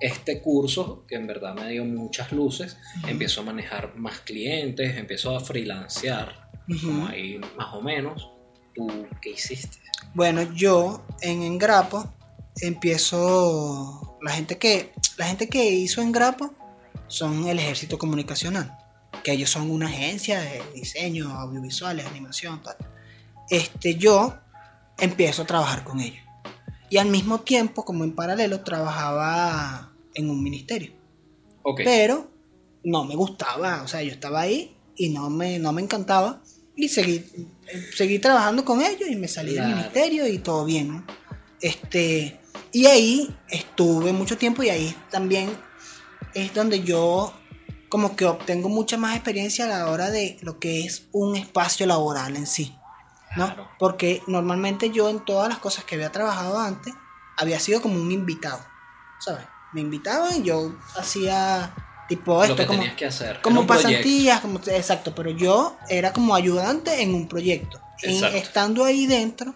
este 0.06 0.42
curso, 0.42 1.06
que 1.08 1.16
en 1.16 1.28
verdad 1.28 1.56
me 1.56 1.70
dio 1.70 1.86
muchas 1.86 2.32
luces, 2.32 2.78
empiezo 3.08 3.42
a 3.42 3.46
manejar 3.46 3.96
más 3.96 4.20
clientes, 4.20 4.98
empiezo 4.98 5.36
a 5.36 5.40
freelancear, 5.40 6.50
como 6.82 7.08
ahí 7.08 7.40
más 7.58 7.74
o 7.74 7.82
menos. 7.82 8.30
¿Tú 8.74 8.88
qué 9.22 9.32
hiciste? 9.32 9.78
Bueno, 10.14 10.42
yo 10.54 11.06
en 11.22 11.44
Engrapo 11.44 12.14
empiezo. 12.62 14.18
La 14.22 14.32
gente 14.32 14.58
que, 14.58 14.94
la 15.18 15.26
gente 15.26 15.48
que 15.48 15.70
hizo 15.70 16.02
Engrapo 16.02 16.54
son 17.08 17.48
el 17.48 17.60
ejército 17.60 17.98
comunicacional, 17.98 18.78
que 19.24 19.32
ellos 19.32 19.50
son 19.50 19.70
una 19.72 19.88
agencia 19.88 20.40
de 20.40 20.62
diseño, 20.74 21.30
audiovisuales, 21.30 22.06
animación, 22.06 22.62
tal. 22.62 22.78
Este, 23.50 23.96
yo 23.96 24.36
empiezo 24.98 25.44
a 25.44 25.46
trabajar 25.46 25.84
con 25.84 26.00
ellos. 26.00 26.24
Y 26.90 26.98
al 26.98 27.08
mismo 27.08 27.42
tiempo, 27.42 27.84
como 27.84 28.04
en 28.04 28.16
paralelo, 28.16 28.62
trabajaba 28.62 29.95
en 30.16 30.30
un 30.30 30.42
ministerio. 30.42 30.92
Pero 31.78 32.32
no 32.84 33.06
me 33.06 33.16
gustaba, 33.16 33.82
o 33.84 33.88
sea, 33.88 34.02
yo 34.02 34.12
estaba 34.12 34.42
ahí 34.42 34.76
y 34.96 35.10
no 35.10 35.30
me, 35.30 35.60
no 35.60 35.72
me 35.74 35.82
encantaba. 35.82 36.42
Y 36.76 36.90
seguí, 36.90 37.24
seguí 37.96 38.20
trabajando 38.20 38.66
con 38.66 38.82
ellos 38.82 39.10
y 39.10 39.16
me 39.16 39.28
salí 39.28 39.54
del 39.54 39.68
ministerio 39.68 40.28
y 40.28 40.40
todo 40.40 40.66
bien. 40.66 41.06
Este, 41.62 42.40
y 42.72 42.86
ahí 42.86 43.36
estuve 43.50 44.12
mucho 44.12 44.38
tiempo 44.38 44.62
y 44.64 44.70
ahí 44.70 44.96
también 45.10 45.50
es 46.34 46.54
donde 46.54 46.82
yo 46.84 47.34
como 47.90 48.16
que 48.16 48.26
obtengo 48.26 48.68
mucha 48.68 48.98
más 48.98 49.16
experiencia 49.16 49.66
a 49.66 49.68
la 49.70 49.90
hora 49.90 50.12
de 50.12 50.38
lo 50.42 50.60
que 50.60 50.86
es 50.86 51.08
un 51.12 51.36
espacio 51.36 51.86
laboral 51.86 52.36
en 52.36 52.46
sí. 52.46 52.76
¿no? 53.36 53.54
Porque 53.80 54.22
normalmente 54.28 54.92
yo 54.92 55.10
en 55.10 55.24
todas 55.24 55.50
las 55.50 55.60
cosas 55.60 55.84
que 55.84 55.96
había 55.96 56.12
trabajado 56.12 56.60
antes 56.60 56.94
había 57.38 57.60
sido 57.60 57.82
como 57.82 57.96
un 57.96 58.12
invitado, 58.12 58.60
¿sabes? 59.20 59.46
Me 59.76 59.82
invitaban 59.82 60.42
yo 60.42 60.74
hacía 60.96 61.76
tipo 62.08 62.42
esto 62.42 62.56
que 62.56 62.66
como, 62.66 62.84
que 62.96 63.06
hacer. 63.06 63.42
como 63.42 63.68
pasantías, 63.68 64.40
como 64.40 64.60
exacto, 64.68 65.14
pero 65.14 65.32
yo 65.32 65.76
era 65.90 66.14
como 66.14 66.34
ayudante 66.34 67.02
en 67.02 67.14
un 67.14 67.28
proyecto. 67.28 67.82
estando 68.02 68.86
ahí 68.86 69.06
dentro 69.06 69.54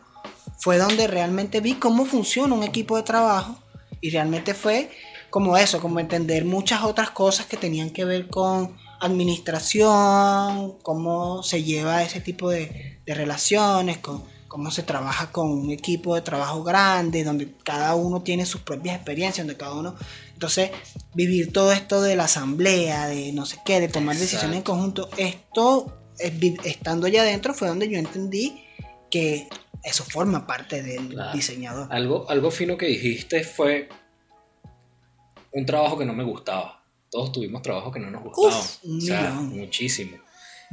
fue 0.59 0.77
donde 0.77 1.07
realmente 1.07 1.61
vi 1.61 1.75
cómo 1.75 2.05
funciona 2.05 2.53
un 2.53 2.63
equipo 2.63 2.97
de 2.97 3.03
trabajo 3.03 3.57
y 4.01 4.09
realmente 4.09 4.53
fue 4.53 4.91
como 5.29 5.55
eso, 5.55 5.79
como 5.79 6.01
entender 6.01 6.43
muchas 6.43 6.83
otras 6.83 7.11
cosas 7.11 7.45
que 7.45 7.55
tenían 7.55 7.91
que 7.91 8.03
ver 8.03 8.27
con 8.27 8.75
administración, 8.99 10.79
cómo 10.81 11.43
se 11.43 11.63
lleva 11.63 12.03
ese 12.03 12.19
tipo 12.19 12.49
de, 12.49 12.99
relaciones, 13.05 13.99
con, 13.99 14.25
cómo 14.49 14.71
se 14.71 14.83
trabaja 14.83 15.31
con 15.31 15.49
un 15.49 15.71
equipo 15.71 16.15
de 16.15 16.21
trabajo 16.21 16.63
grande, 16.63 17.23
donde 17.23 17.53
cada 17.63 17.95
uno 17.95 18.21
tiene 18.21 18.45
sus 18.45 18.61
propias 18.61 18.95
experiencias, 18.97 19.47
donde 19.47 19.57
cada 19.57 19.75
uno... 19.75 19.95
Entonces, 20.33 20.71
vivir 21.13 21.53
todo 21.53 21.71
esto 21.71 22.01
de 22.01 22.15
la 22.15 22.25
asamblea, 22.25 23.07
de 23.07 23.31
no 23.31 23.45
sé 23.45 23.59
qué, 23.65 23.79
de 23.79 23.87
tomar 23.87 24.17
decisiones 24.17 24.57
en 24.57 24.63
conjunto, 24.63 25.09
esto, 25.17 25.97
estando 26.17 27.07
allá 27.07 27.21
adentro, 27.21 27.53
fue 27.53 27.67
donde 27.67 27.89
yo 27.89 27.97
entendí 27.97 28.63
que 29.11 29.47
eso 29.83 30.03
forma 30.03 30.47
parte 30.47 30.81
del 30.81 31.15
diseñador. 31.33 31.87
Algo, 31.91 32.29
algo 32.29 32.51
fino 32.51 32.77
que 32.77 32.87
dijiste 32.87 33.43
fue 33.43 33.89
un 35.51 35.65
trabajo 35.65 35.97
que 35.97 36.05
no 36.05 36.13
me 36.13 36.23
gustaba. 36.23 36.83
Todos 37.11 37.31
tuvimos 37.31 37.61
trabajos 37.61 37.93
que 37.93 37.99
no 37.99 38.09
nos 38.09 38.23
gustaban. 38.23 38.97
o 38.97 39.01
sea, 39.01 39.31
muchísimo. 39.31 40.17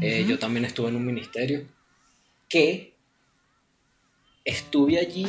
Eh, 0.00 0.24
yo 0.28 0.38
también 0.38 0.64
estuve 0.64 0.88
en 0.88 0.96
un 0.96 1.06
ministerio 1.06 1.66
que 2.48 2.95
estuve 4.46 4.98
allí 4.98 5.26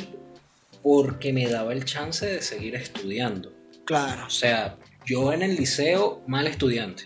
porque 0.81 1.33
me 1.33 1.47
daba 1.47 1.73
el 1.73 1.83
chance 1.83 2.25
de 2.25 2.41
seguir 2.41 2.75
estudiando. 2.75 3.51
Claro. 3.83 4.27
O 4.27 4.29
sea, 4.29 4.77
yo 5.05 5.33
en 5.33 5.41
el 5.41 5.55
liceo, 5.55 6.21
mal 6.27 6.47
estudiante. 6.47 7.05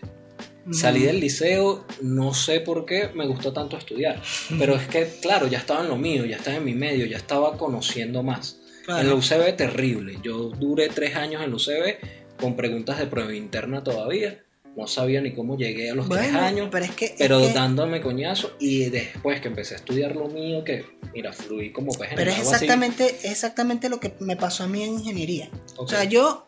Salí 0.72 1.02
del 1.02 1.20
liceo, 1.20 1.88
no 2.04 2.36
sé 2.36 2.60
por 2.60 2.86
qué 2.86 3.10
me 3.16 3.26
gustó 3.26 3.52
tanto 3.52 3.78
estudiar, 3.78 4.22
pero 4.60 4.76
es 4.76 4.88
que, 4.88 5.08
claro, 5.20 5.48
ya 5.48 5.58
estaba 5.58 5.82
en 5.82 5.90
lo 5.90 5.98
mío, 5.98 6.24
ya 6.24 6.38
estaba 6.38 6.58
en 6.58 6.66
mi 6.66 6.76
medio, 6.76 7.08
ya 7.08 7.18
estaba 7.18 7.58
conociendo 7.58 8.22
más. 8.22 8.60
En 8.88 9.08
la 9.08 9.16
UCB 9.16 9.56
terrible, 9.56 10.20
yo 10.22 10.50
duré 10.50 10.90
tres 10.90 11.16
años 11.16 11.42
en 11.42 11.50
la 11.50 11.56
UCB 11.56 12.40
con 12.40 12.56
preguntas 12.56 13.00
de 13.00 13.08
prueba 13.08 13.34
interna 13.34 13.84
todavía. 13.84 14.44
No 14.76 14.88
sabía 14.88 15.20
ni 15.20 15.34
cómo 15.34 15.58
llegué 15.58 15.92
a 15.92 15.96
los 15.96 16.08
tres 16.08 16.34
años, 16.34 16.70
pero, 16.72 16.86
es 16.86 16.92
que, 16.92 17.14
pero 17.18 17.40
dándome 17.50 18.00
coñazo 18.00 18.56
y 18.58 18.86
después 18.90 19.42
que 19.42 19.50
empecé 19.50 19.74
a 19.74 19.78
estudiar 19.78 20.16
lo 20.16 20.28
mío, 20.28 20.64
que 20.64 20.86
mira, 21.14 21.34
fluí 21.34 21.74
como 21.74 21.92
pez 21.92 22.12
Pero 22.16 22.32
es 22.32 22.40
exactamente, 22.40 23.18
exactamente 23.24 23.90
lo 23.90 24.00
que 24.00 24.14
me 24.20 24.38
pasó 24.38 24.64
a 24.64 24.68
mí 24.68 24.84
en 24.84 24.94
ingeniería. 24.94 25.50
O 25.76 25.88
sea, 25.88 26.06
yo, 26.06 26.48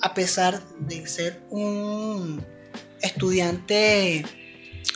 a 0.00 0.14
pesar 0.14 0.60
de 0.80 1.06
ser 1.06 1.42
un 1.50 2.44
estudiante 3.00 4.24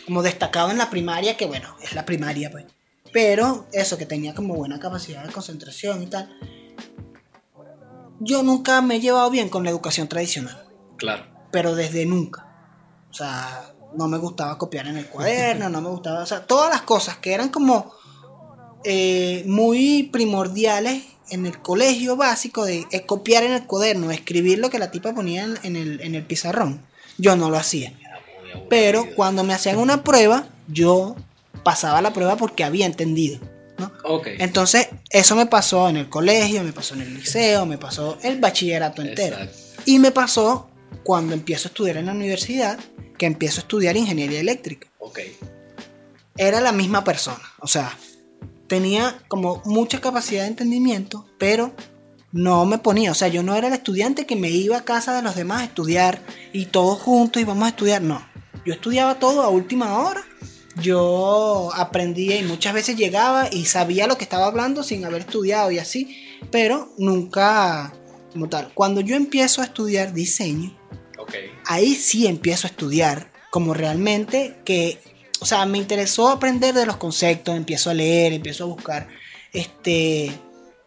como 0.04 0.22
destacado 0.22 0.72
en 0.72 0.78
la 0.78 0.90
primaria, 0.90 1.36
que 1.36 1.46
bueno, 1.46 1.76
es 1.80 1.94
la 1.94 2.04
primaria, 2.04 2.50
pues, 2.50 2.66
pero 3.12 3.68
eso, 3.72 3.98
que 3.98 4.06
tenía 4.06 4.34
como 4.34 4.54
buena 4.54 4.80
capacidad 4.80 5.24
de 5.24 5.32
concentración 5.32 6.02
y 6.02 6.06
tal, 6.06 6.28
yo 8.20 8.42
nunca 8.42 8.82
me 8.82 8.96
he 8.96 9.00
llevado 9.00 9.30
bien 9.30 9.48
con 9.48 9.64
la 9.64 9.70
educación 9.70 10.08
tradicional. 10.08 10.64
Claro. 10.96 11.29
Pero 11.50 11.74
desde 11.74 12.06
nunca. 12.06 12.46
O 13.10 13.14
sea, 13.14 13.72
no 13.96 14.08
me 14.08 14.18
gustaba 14.18 14.56
copiar 14.58 14.86
en 14.86 14.96
el 14.96 15.06
cuaderno, 15.06 15.68
no 15.68 15.80
me 15.80 15.88
gustaba, 15.88 16.22
o 16.22 16.26
sea, 16.26 16.46
todas 16.46 16.70
las 16.70 16.82
cosas 16.82 17.16
que 17.16 17.32
eran 17.34 17.48
como 17.48 17.92
eh, 18.84 19.42
muy 19.46 20.04
primordiales 20.12 21.04
en 21.30 21.46
el 21.46 21.60
colegio 21.60 22.16
básico 22.16 22.64
de 22.64 22.86
copiar 23.06 23.42
en 23.44 23.52
el 23.52 23.66
cuaderno, 23.66 24.10
escribir 24.10 24.58
lo 24.58 24.70
que 24.70 24.78
la 24.78 24.90
tipa 24.90 25.14
ponía 25.14 25.44
en 25.62 25.76
el, 25.76 26.00
en 26.00 26.14
el 26.14 26.24
pizarrón. 26.24 26.82
Yo 27.18 27.36
no 27.36 27.50
lo 27.50 27.56
hacía. 27.56 27.92
Pero 28.68 29.06
cuando 29.14 29.44
me 29.44 29.54
hacían 29.54 29.78
una 29.78 30.02
prueba, 30.02 30.46
yo 30.66 31.14
pasaba 31.62 32.02
la 32.02 32.12
prueba 32.12 32.36
porque 32.36 32.64
había 32.64 32.86
entendido. 32.86 33.38
Entonces, 34.38 34.88
eso 35.08 35.36
me 35.36 35.46
pasó 35.46 35.88
en 35.88 35.96
el 35.96 36.08
colegio, 36.08 36.62
me 36.62 36.72
pasó 36.72 36.94
en 36.94 37.02
el 37.02 37.14
liceo, 37.14 37.64
me 37.66 37.78
pasó 37.78 38.18
el 38.22 38.40
bachillerato 38.40 39.02
entero. 39.02 39.36
Y 39.84 39.98
me 39.98 40.10
pasó 40.10 40.69
cuando 41.02 41.34
empiezo 41.34 41.68
a 41.68 41.70
estudiar 41.70 41.96
en 41.96 42.06
la 42.06 42.12
universidad, 42.12 42.78
que 43.18 43.26
empiezo 43.26 43.60
a 43.60 43.62
estudiar 43.62 43.96
ingeniería 43.96 44.40
eléctrica. 44.40 44.88
Era 46.36 46.60
la 46.60 46.72
misma 46.72 47.04
persona, 47.04 47.42
o 47.58 47.66
sea, 47.66 47.96
tenía 48.66 49.22
como 49.28 49.60
mucha 49.64 50.00
capacidad 50.00 50.42
de 50.42 50.48
entendimiento, 50.48 51.26
pero 51.38 51.74
no 52.32 52.64
me 52.64 52.78
ponía, 52.78 53.10
o 53.10 53.14
sea, 53.14 53.28
yo 53.28 53.42
no 53.42 53.56
era 53.56 53.66
el 53.68 53.74
estudiante 53.74 54.26
que 54.26 54.36
me 54.36 54.48
iba 54.50 54.78
a 54.78 54.84
casa 54.84 55.14
de 55.14 55.22
los 55.22 55.34
demás 55.34 55.62
a 55.62 55.64
estudiar 55.64 56.22
y 56.52 56.66
todos 56.66 57.00
juntos 57.00 57.42
íbamos 57.42 57.64
a 57.64 57.70
estudiar, 57.70 58.02
no. 58.02 58.26
Yo 58.64 58.72
estudiaba 58.72 59.18
todo 59.18 59.42
a 59.42 59.48
última 59.48 59.98
hora 59.98 60.24
yo 60.76 61.70
aprendía 61.74 62.38
y 62.38 62.44
muchas 62.44 62.72
veces 62.72 62.96
llegaba 62.96 63.48
y 63.50 63.66
sabía 63.66 64.06
lo 64.06 64.16
que 64.16 64.24
estaba 64.24 64.46
hablando 64.46 64.82
sin 64.82 65.04
haber 65.04 65.22
estudiado 65.22 65.70
y 65.70 65.78
así, 65.78 66.16
pero 66.50 66.92
nunca 66.96 67.92
como 68.32 68.48
tal. 68.48 68.72
Cuando 68.74 69.00
yo 69.00 69.16
empiezo 69.16 69.60
a 69.60 69.64
estudiar 69.64 70.12
diseño, 70.12 70.76
ahí 71.66 71.94
sí 71.94 72.26
empiezo 72.26 72.66
a 72.66 72.70
estudiar 72.70 73.32
como 73.50 73.74
realmente 73.74 74.60
que, 74.64 74.98
o 75.40 75.46
sea, 75.46 75.66
me 75.66 75.78
interesó 75.78 76.28
aprender 76.28 76.74
de 76.74 76.86
los 76.86 76.96
conceptos, 76.96 77.56
empiezo 77.56 77.90
a 77.90 77.94
leer, 77.94 78.32
empiezo 78.32 78.64
a 78.64 78.68
buscar 78.68 79.08
este 79.52 80.32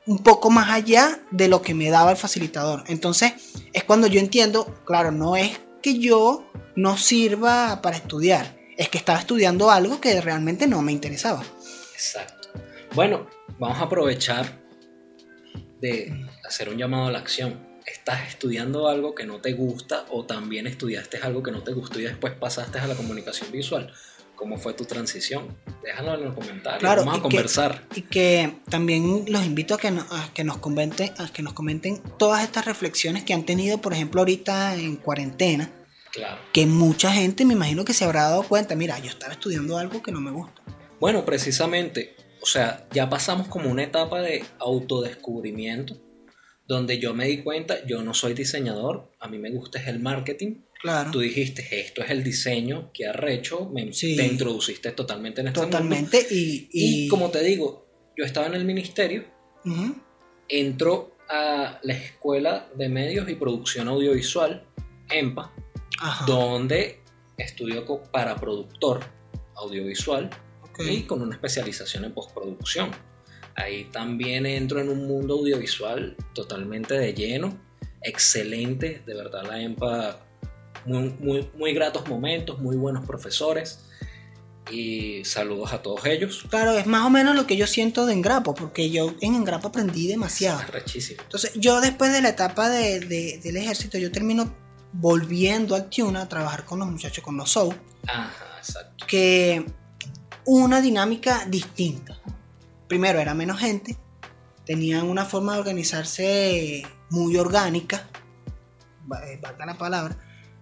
un 0.05 0.19
poco 0.19 0.49
más 0.49 0.69
allá 0.69 1.19
de 1.31 1.47
lo 1.47 1.61
que 1.61 1.73
me 1.73 1.89
daba 1.89 2.11
el 2.11 2.17
facilitador. 2.17 2.83
Entonces, 2.87 3.33
es 3.71 3.83
cuando 3.83 4.07
yo 4.07 4.19
entiendo, 4.19 4.81
claro, 4.85 5.11
no 5.11 5.35
es 5.35 5.59
que 5.81 5.99
yo 5.99 6.45
no 6.75 6.97
sirva 6.97 7.81
para 7.81 7.97
estudiar, 7.97 8.57
es 8.77 8.89
que 8.89 8.97
estaba 8.97 9.19
estudiando 9.19 9.71
algo 9.71 10.01
que 10.01 10.19
realmente 10.19 10.67
no 10.67 10.81
me 10.81 10.91
interesaba. 10.91 11.43
Exacto. 11.93 12.49
Bueno, 12.93 13.27
vamos 13.59 13.79
a 13.79 13.83
aprovechar 13.83 14.61
de 15.79 16.27
hacer 16.45 16.69
un 16.69 16.77
llamado 16.77 17.07
a 17.07 17.11
la 17.11 17.19
acción. 17.19 17.72
Estás 17.85 18.29
estudiando 18.29 18.87
algo 18.87 19.13
que 19.13 19.25
no 19.25 19.39
te 19.39 19.53
gusta 19.53 20.05
o 20.09 20.25
también 20.25 20.67
estudiaste 20.67 21.17
algo 21.17 21.43
que 21.43 21.51
no 21.51 21.63
te 21.63 21.73
gustó 21.73 21.99
y 21.99 22.03
después 22.03 22.33
pasaste 22.33 22.79
a 22.79 22.87
la 22.87 22.95
comunicación 22.95 23.51
visual. 23.51 23.93
¿Cómo 24.35 24.57
fue 24.57 24.73
tu 24.73 24.85
transición? 24.85 25.55
Déjalo 25.83 26.15
en 26.15 26.23
los 26.25 26.33
comentarios. 26.33 26.79
Claro, 26.79 27.05
Vamos 27.05 27.19
a 27.19 27.21
conversar. 27.23 27.83
y 27.95 28.01
que 28.01 28.55
también 28.69 29.25
los 29.27 29.45
invito 29.45 29.75
a 29.75 29.77
que, 29.77 29.87
a 29.89 30.29
que 30.33 30.43
nos 30.43 30.57
comenten, 30.57 31.11
a 31.17 31.27
que 31.31 31.43
nos 31.43 31.53
comenten 31.53 32.01
todas 32.17 32.43
estas 32.43 32.65
reflexiones 32.65 33.23
que 33.23 33.33
han 33.33 33.45
tenido, 33.45 33.79
por 33.79 33.93
ejemplo, 33.93 34.21
ahorita 34.21 34.75
en 34.75 34.95
cuarentena 34.97 35.69
que 36.51 36.65
mucha 36.65 37.11
gente 37.11 37.43
me 37.45 37.53
imagino 37.53 37.85
que 37.85 37.93
se 37.93 38.05
habrá 38.05 38.23
dado 38.23 38.43
cuenta, 38.43 38.75
mira, 38.75 38.99
yo 38.99 39.09
estaba 39.09 39.33
estudiando 39.33 39.77
algo 39.77 40.03
que 40.03 40.11
no 40.11 40.21
me 40.21 40.31
gusta. 40.31 40.61
Bueno, 40.99 41.25
precisamente, 41.25 42.15
o 42.41 42.45
sea, 42.45 42.85
ya 42.91 43.09
pasamos 43.09 43.47
como 43.47 43.69
una 43.69 43.83
etapa 43.83 44.21
de 44.21 44.43
autodescubrimiento, 44.59 45.97
donde 46.67 46.99
yo 46.99 47.13
me 47.13 47.27
di 47.27 47.43
cuenta, 47.43 47.85
yo 47.85 48.01
no 48.03 48.13
soy 48.13 48.33
diseñador, 48.33 49.11
a 49.19 49.27
mí 49.27 49.37
me 49.37 49.51
gusta 49.51 49.79
es 49.79 49.87
el 49.87 49.99
marketing, 49.99 50.61
Claro. 50.83 51.11
Tú 51.11 51.21
dijiste, 51.21 51.65
esto 51.79 52.03
es 52.03 52.09
el 52.09 52.25
diseño 52.25 52.91
que 52.93 53.07
arrecho, 53.07 53.69
me, 53.69 53.85
te 53.85 54.25
introduciste 54.25 54.91
totalmente 54.91 55.39
en 55.39 55.47
este 55.47 55.61
Totalmente, 55.61 56.27
Y, 56.29 56.67
y... 56.73 57.07
como 57.07 57.31
te 57.31 57.41
digo, 57.41 57.87
yo 58.17 58.25
estaba 58.25 58.47
en 58.47 58.55
el 58.55 58.65
ministerio, 58.65 59.23
entro 60.49 61.15
a 61.29 61.79
la 61.83 61.93
Escuela 61.93 62.67
de 62.75 62.89
Medios 62.89 63.29
y 63.29 63.35
Producción 63.35 63.87
Audiovisual, 63.87 64.67
EMPA, 65.09 65.53
donde 66.27 66.99
estudio 67.37 67.85
para 68.11 68.35
productor 68.35 69.05
audiovisual 69.55 70.29
y 70.79 71.03
con 71.03 71.21
una 71.21 71.35
especialización 71.35 72.03
en 72.03 72.13
postproducción. 72.13 72.91
Ahí 73.55 73.85
también 73.85 74.45
entro 74.45 74.79
en 74.79 74.89
un 74.89 75.07
mundo 75.07 75.35
audiovisual 75.35 76.15
totalmente 76.33 76.95
de 76.95 77.13
lleno, 77.13 77.57
excelente, 78.01 79.03
de 79.05 79.13
verdad 79.13 79.43
la 79.47 79.61
EMPA, 79.61 80.19
muy, 80.85 81.09
muy, 81.19 81.49
muy 81.55 81.73
gratos 81.73 82.07
momentos, 82.07 82.59
muy 82.59 82.75
buenos 82.75 83.05
profesores 83.05 83.79
y 84.71 85.23
saludos 85.25 85.73
a 85.73 85.81
todos 85.81 86.05
ellos. 86.05 86.45
Claro, 86.49 86.77
es 86.77 86.85
más 86.85 87.05
o 87.05 87.09
menos 87.09 87.35
lo 87.35 87.45
que 87.45 87.57
yo 87.57 87.67
siento 87.67 88.05
de 88.05 88.13
Engrapo, 88.13 88.53
porque 88.55 88.89
yo 88.89 89.13
en 89.21 89.35
Engrapo 89.35 89.67
aprendí 89.67 90.07
demasiado. 90.07 90.61
Entonces, 91.21 91.51
yo 91.55 91.81
después 91.81 92.13
de 92.13 92.21
la 92.21 92.29
etapa 92.29 92.69
de, 92.69 92.99
del 93.41 93.57
ejército, 93.57 93.97
yo 93.97 94.11
termino 94.11 94.53
volviendo 94.93 95.75
a 95.75 95.89
Tuna 95.89 96.23
a 96.23 96.29
trabajar 96.29 96.65
con 96.65 96.79
los 96.79 96.87
muchachos, 96.87 97.23
con 97.23 97.35
los 97.37 97.51
Soul. 97.51 97.75
Ajá, 98.07 98.57
exacto. 98.57 99.05
Que 99.07 99.65
una 100.45 100.81
dinámica 100.81 101.45
distinta. 101.47 102.19
Primero, 102.93 103.19
era 103.19 103.33
menos 103.33 103.57
gente, 103.57 103.97
tenían 104.67 105.09
una 105.09 105.25
forma 105.25 105.55
de 105.55 105.59
organizarse 105.61 106.83
muy 107.09 107.37
orgánica, 107.37 108.07
eh, 109.25 109.39
valga 109.41 109.65
la 109.65 109.79
palabra. 109.79 110.15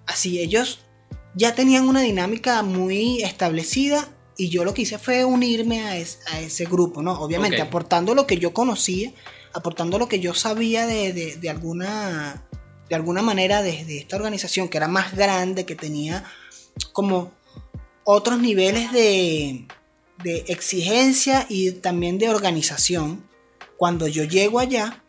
Así 0.08 0.39
ellos 0.39 0.80
ya 1.36 1.56
tenían 1.56 1.89
una 1.89 2.00
dinámica 2.00 2.63
muy 2.63 3.22
establecida 3.22 4.08
y 4.38 4.48
yo 4.48 4.63
lo 4.63 4.74
que 4.74 4.84
hice 4.84 4.98
fue 4.98 5.26
unirme 5.26 5.82
a, 5.82 5.98
ese 5.98 6.63
grupo, 6.63 7.02
¿no? 7.02 7.20
Obviamente 7.20 7.62
aportando 7.62 8.15
lo 8.15 8.26
que 8.26 8.38
yo 8.38 8.54
conocía, 8.54 9.12
aportando 9.52 10.00
lo 10.00 10.08
que 10.08 10.22
yo 10.22 10.34
sabía 10.34 10.88
de, 10.88 11.50
alguna, 11.50 12.48
de 12.88 12.96
alguna 12.96 13.22
manera 13.22 13.62
de, 13.62 13.98
esta 13.98 14.15
organización 14.15 14.70
que 14.70 14.78
era 14.78 14.88
más 14.88 15.17
grande, 15.17 15.65
que 15.65 15.76
tenía 15.76 16.24
como 16.94 17.34
otros 18.06 18.39
niveles 18.39 18.94
de, 18.94 19.67
de 20.23 20.45
exigencia 20.47 21.45
y 21.49 21.71
también 21.71 22.17
de 22.17 22.29
organización. 22.29 23.23
Cuando 23.77 24.07
yo 24.07 24.23
llego 24.23 24.60
allá, 24.60 25.03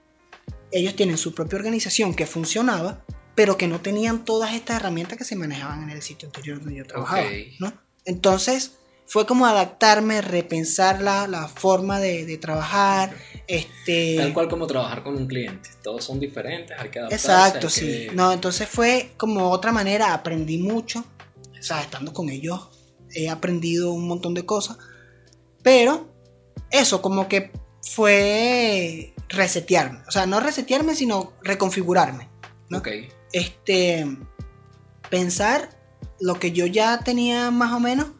ellos 0.70 0.96
tienen 0.96 1.18
su 1.18 1.34
propia 1.34 1.58
organización 1.58 2.14
que 2.14 2.26
funcionaba, 2.26 3.04
pero 3.34 3.56
que 3.56 3.68
no 3.68 3.80
tenían 3.80 4.24
todas 4.24 4.54
estas 4.54 4.76
herramientas 4.76 5.18
que 5.18 5.24
se 5.24 5.36
manejaban 5.36 5.82
en 5.82 5.90
el 5.90 6.02
sitio 6.02 6.28
anterior 6.28 6.58
donde 6.60 6.76
yo 6.76 6.86
trabajaba. 6.86 7.26
¿no? 7.60 7.72
Entonces 8.04 8.72
fue 9.06 9.26
como 9.26 9.46
adaptarme, 9.46 10.22
repensar 10.22 11.02
la, 11.02 11.26
la 11.26 11.48
forma 11.48 12.00
de, 12.00 12.24
de, 12.24 12.38
trabajar. 12.38 13.14
Este... 13.46 14.16
Tal 14.16 14.32
cual 14.32 14.48
como 14.48 14.66
trabajar 14.66 15.02
con 15.02 15.16
un 15.16 15.26
cliente. 15.26 15.68
Todos 15.82 16.04
son 16.04 16.18
diferentes, 16.18 16.78
hay 16.78 16.88
que 16.88 16.98
adaptarse. 16.98 17.26
Exacto, 17.26 17.68
sí. 17.68 18.06
No, 18.14 18.32
entonces 18.32 18.68
fue 18.68 19.12
como 19.18 19.50
otra 19.50 19.72
manera, 19.72 20.14
aprendí 20.14 20.56
mucho. 20.56 21.04
O 21.58 21.62
sea, 21.62 21.82
estando 21.82 22.12
con 22.12 22.30
ellos 22.30 22.70
he 23.14 23.28
aprendido 23.28 23.92
un 23.92 24.06
montón 24.06 24.34
de 24.34 24.44
cosas. 24.44 24.78
Pero 25.62 26.12
eso 26.70 27.02
como 27.02 27.28
que 27.28 27.52
fue 27.82 29.14
resetearme. 29.28 30.00
O 30.06 30.10
sea, 30.10 30.26
no 30.26 30.40
resetearme, 30.40 30.94
sino 30.94 31.32
reconfigurarme. 31.42 32.28
¿no? 32.68 32.78
Ok 32.78 32.88
este, 33.32 34.06
pensar 35.10 35.70
lo 36.20 36.38
que 36.38 36.52
yo 36.52 36.66
ya 36.66 37.00
tenía 37.00 37.50
más 37.50 37.72
o 37.72 37.80
menos 37.80 38.12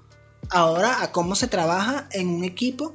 ahora 0.50 1.02
a 1.02 1.12
cómo 1.12 1.34
se 1.34 1.46
trabaja 1.46 2.08
en 2.12 2.28
un 2.28 2.44
equipo 2.44 2.94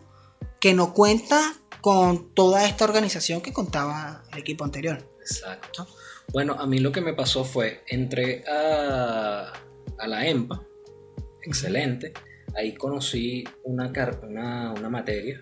que 0.59 0.73
no 0.73 0.93
cuenta 0.93 1.53
con 1.81 2.33
toda 2.33 2.65
esta 2.65 2.83
organización 2.83 3.41
que 3.41 3.53
contaba 3.53 4.23
el 4.31 4.39
equipo 4.39 4.65
anterior. 4.65 5.09
Exacto. 5.21 5.87
Bueno, 6.33 6.55
a 6.59 6.67
mí 6.67 6.79
lo 6.79 6.91
que 6.91 6.99
me 6.99 7.13
pasó 7.13 7.45
fue, 7.45 7.83
entré 7.87 8.43
a, 8.49 9.53
a 9.97 10.07
la 10.07 10.27
EMPA, 10.27 10.61
excelente, 11.43 12.13
ahí 12.57 12.73
conocí 12.73 13.43
una, 13.63 13.91
una, 14.23 14.73
una 14.73 14.89
materia, 14.89 15.39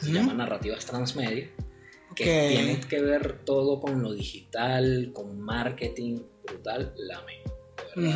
se 0.00 0.12
llama 0.12 0.32
Narrativas 0.32 0.86
Transmedia, 0.86 1.50
que 2.14 2.24
tiene 2.24 2.80
que 2.80 3.02
ver 3.02 3.44
todo 3.44 3.80
con 3.80 4.02
lo 4.02 4.12
digital, 4.12 5.10
con 5.12 5.40
marketing, 5.40 6.20
brutal, 6.44 6.94
la 6.96 7.22
me. 7.22 7.46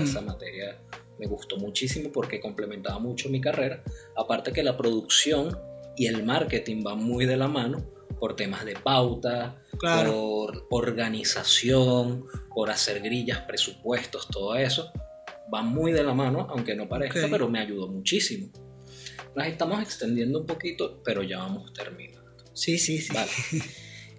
Esa 0.03 0.21
materia 0.21 0.79
me 1.19 1.27
gustó 1.27 1.57
muchísimo 1.57 2.11
porque 2.12 2.40
complementaba 2.40 2.99
mucho 2.99 3.29
mi 3.29 3.40
carrera. 3.40 3.83
Aparte 4.16 4.53
que 4.53 4.62
la 4.62 4.77
producción 4.77 5.59
y 5.97 6.07
el 6.07 6.25
marketing 6.25 6.83
van 6.83 7.03
muy 7.03 7.27
de 7.27 7.37
la 7.37 7.49
mano 7.49 7.85
por 8.19 8.37
temas 8.37 8.64
de 8.64 8.75
pauta, 8.75 9.62
por 9.81 10.66
organización, 10.71 12.27
por 12.55 12.71
hacer 12.71 13.01
grillas, 13.01 13.40
presupuestos, 13.40 14.29
todo 14.29 14.55
eso. 14.55 14.93
Va 15.52 15.62
muy 15.62 15.92
de 15.92 16.02
la 16.02 16.14
mano, 16.14 16.46
aunque 16.50 16.74
no 16.74 16.88
parezca, 16.88 17.26
pero 17.30 17.48
me 17.48 17.58
ayudó 17.58 17.88
muchísimo. 17.88 18.50
Nos 19.34 19.46
estamos 19.46 19.82
extendiendo 19.82 20.40
un 20.40 20.46
poquito, 20.46 21.02
pero 21.04 21.22
ya 21.22 21.38
vamos 21.38 21.72
terminando. 21.72 22.44
Sí, 22.54 22.78
sí, 22.78 22.98
sí. 22.98 23.12
Vale. 23.12 23.30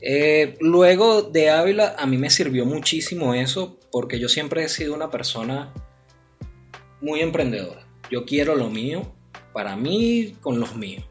Eh, 0.04 0.56
luego 0.60 1.22
de 1.22 1.52
Ávila, 1.52 1.96
a 1.96 2.08
mí 2.08 2.18
me 2.18 2.32
sirvió 2.32 2.66
muchísimo 2.66 3.36
eso 3.36 3.80
porque 3.92 4.20
yo 4.20 4.30
siempre 4.30 4.64
he 4.64 4.68
sido 4.68 4.96
una 4.96 5.12
persona 5.12 5.72
muy 7.02 7.20
emprendedora. 7.20 7.88
Yo 8.10 8.26
quiero 8.26 8.56
lo 8.56 8.72
mío 8.72 9.14
para 9.54 9.76
mí 9.76 10.38
con 10.42 10.60
los 10.60 10.76
míos. 10.76 11.06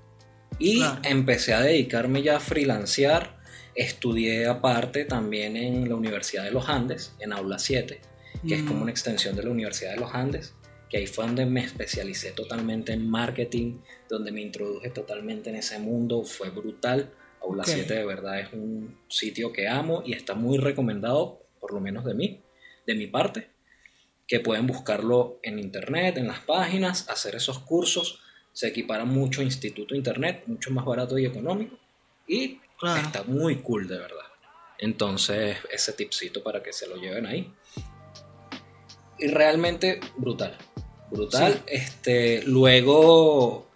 Y 0.58 0.82
empecé 1.04 1.54
a 1.54 1.60
dedicarme 1.60 2.22
ya 2.22 2.36
a 2.36 2.40
freelancear. 2.40 3.38
Estudié 3.74 4.46
aparte 4.46 5.04
también 5.04 5.56
en 5.56 5.88
la 5.88 5.94
Universidad 5.94 6.44
de 6.44 6.50
los 6.50 6.68
Andes, 6.68 7.14
en 7.20 7.32
Aula 7.32 7.58
7, 7.58 8.00
que 8.46 8.54
es 8.54 8.62
como 8.62 8.80
mm. 8.80 8.82
una 8.82 8.90
extensión 8.90 9.36
de 9.36 9.42
la 9.42 9.50
Universidad 9.50 9.94
de 9.94 10.00
los 10.00 10.14
Andes, 10.14 10.54
que 10.88 10.98
ahí 10.98 11.06
fue 11.06 11.26
donde 11.26 11.46
me 11.46 11.60
especialicé 11.60 12.32
totalmente 12.32 12.92
en 12.92 13.08
marketing, 13.08 13.78
donde 14.08 14.32
me 14.32 14.40
introduje 14.40 14.90
totalmente 14.90 15.50
en 15.50 15.56
ese 15.56 15.78
mundo, 15.78 16.24
fue 16.24 16.50
brutal 16.50 17.12
Aula 17.42 17.64
7 17.64 17.94
de 17.94 18.04
verdad 18.04 18.40
es 18.40 18.52
un 18.52 18.98
sitio 19.08 19.52
que 19.52 19.68
amo 19.68 20.02
y 20.04 20.12
está 20.12 20.34
muy 20.34 20.58
recomendado, 20.58 21.42
por 21.58 21.72
lo 21.72 21.80
menos 21.80 22.04
de 22.04 22.14
mí, 22.14 22.42
de 22.86 22.94
mi 22.94 23.06
parte, 23.06 23.50
que 24.26 24.40
pueden 24.40 24.66
buscarlo 24.66 25.38
en 25.42 25.58
internet, 25.58 26.18
en 26.18 26.28
las 26.28 26.40
páginas, 26.40 27.08
hacer 27.08 27.34
esos 27.34 27.60
cursos. 27.60 28.20
Se 28.52 28.68
equipara 28.68 29.04
mucho 29.04 29.42
Instituto 29.42 29.94
Internet, 29.94 30.44
mucho 30.46 30.70
más 30.70 30.84
barato 30.84 31.18
y 31.18 31.24
económico. 31.24 31.78
Y 32.26 32.60
está 32.96 33.22
muy 33.24 33.56
cool, 33.56 33.88
de 33.88 33.98
verdad. 33.98 34.26
Entonces, 34.78 35.56
ese 35.70 35.92
tipcito 35.92 36.42
para 36.42 36.62
que 36.62 36.72
se 36.72 36.86
lo 36.88 36.96
lleven 36.96 37.26
ahí. 37.26 37.52
Y 39.20 39.28
realmente 39.28 40.00
brutal. 40.16 40.56
Brutal. 41.10 41.62
Este, 41.66 42.42
luego 42.44 43.70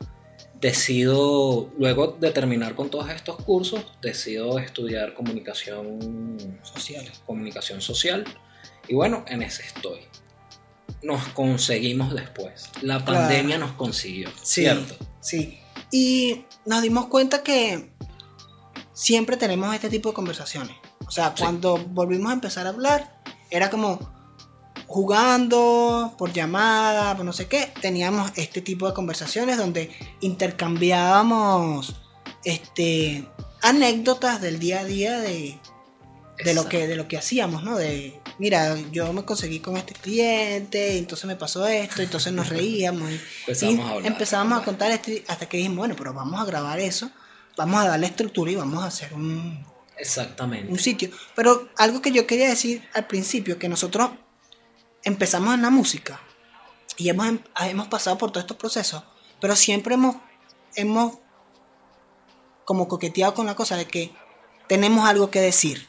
decido, 0.61 1.71
luego 1.79 2.17
de 2.19 2.31
terminar 2.31 2.75
con 2.75 2.89
todos 2.89 3.11
estos 3.11 3.37
cursos, 3.43 3.85
decido 4.01 4.59
estudiar 4.59 5.13
comunicación 5.13 6.59
social. 6.63 7.05
Comunicación 7.27 7.81
social. 7.83 8.25
Y 8.89 8.95
bueno, 8.95 9.25
en 9.29 9.43
ese 9.43 9.63
estoy. 9.63 10.01
Nos 11.03 11.29
conseguimos 11.29 12.15
después. 12.15 12.71
La 12.81 13.05
pandemia 13.05 13.59
nos 13.59 13.73
consiguió, 13.73 14.31
¿cierto? 14.43 14.97
Sí. 15.21 15.59
Y 15.91 16.47
nos 16.65 16.81
dimos 16.81 17.07
cuenta 17.07 17.43
que 17.43 17.91
siempre 18.95 19.37
tenemos 19.37 19.75
este 19.75 19.91
tipo 19.91 20.11
de 20.11 20.15
conversaciones. 20.15 20.77
O 21.07 21.11
sea, 21.11 21.35
cuando 21.39 21.77
volvimos 21.77 22.31
a 22.31 22.35
empezar 22.35 22.67
a 22.67 22.71
hablar, 22.71 23.21
era 23.51 23.69
como, 23.69 24.14
jugando 24.87 26.15
por 26.19 26.33
llamada, 26.33 27.17
por 27.17 27.25
no 27.25 27.33
sé 27.33 27.47
qué, 27.47 27.73
teníamos 27.81 28.33
este 28.37 28.61
tipo 28.61 28.87
de 28.87 28.95
conversaciones 28.95 29.57
donde 29.57 29.91
intercambiábamos 30.21 31.95
este, 32.45 33.27
anécdotas 33.63 34.41
del 34.41 34.59
día 34.59 34.81
a 34.81 34.85
día 34.85 35.19
de, 35.19 35.59
de 36.43 36.55
lo, 36.55 36.69
que, 36.69 36.87
de 36.87 36.97
lo 36.97 37.09
que 37.09 37.17
hacíamos, 37.17 37.63
¿no? 37.63 37.77
De, 37.77 38.21
mira, 38.39 38.77
yo 38.93 39.13
me 39.13 39.25
conseguí 39.25 39.61
con 39.61 39.77
este 39.77 39.95
cliente, 39.95 40.99
entonces 40.99 41.27
me 41.27 41.37
pasó 41.37 41.67
esto, 41.67 42.03
entonces 42.03 42.33
nos 42.33 42.49
reíamos. 42.49 43.11
Y, 43.11 43.81
empezamos 44.05 44.61
a, 44.61 44.65
contar 44.65 44.91
este, 44.91 45.25
hasta 45.29 45.47
que 45.47 45.57
dijimos, 45.57 45.79
bueno, 45.79 45.95
pero 45.97 46.13
vamos 46.13 46.41
a 46.41 46.45
grabar 46.45 46.79
eso, 46.81 47.11
vamos 47.57 47.81
a 47.83 47.89
darle 47.89 48.07
estructura 48.07 48.51
y 48.51 48.57
vamos 48.57 48.83
a 48.83 48.87
hacer 48.87 49.15
un... 49.15 49.65
Exactamente. 49.97 50.73
Un 50.73 50.79
sitio. 50.79 51.11
Pero 51.37 51.69
algo 51.77 52.03
que 52.03 52.11
yo 52.11 52.27
quería 52.27 52.49
decir 52.49 52.83
al 52.95 53.07
principio, 53.07 53.61
que 53.61 53.69
nosotros 53.69 54.11
empezamos 55.05 55.55
en 55.55 55.63
la 55.63 55.71
música 55.71 56.21
y 56.97 57.09
hemos, 57.09 57.27
em, 57.27 57.39
hemos 57.63 57.89
pasado 57.89 58.19
por 58.19 58.31
todos 58.31 58.45
estos 58.45 58.57
procesos, 58.57 59.03
pero 59.41 59.57
siempre 59.57 59.95
hemos, 59.95 60.17
hemos 60.75 61.19
como 62.65 62.89
coqueteado 62.89 63.35
con 63.35 63.47
la 63.47 63.55
cosa 63.55 63.77
de 63.77 63.87
que 63.87 64.11
tenemos 64.69 65.09
algo 65.09 65.31
que 65.31 65.41
decir. 65.41 65.87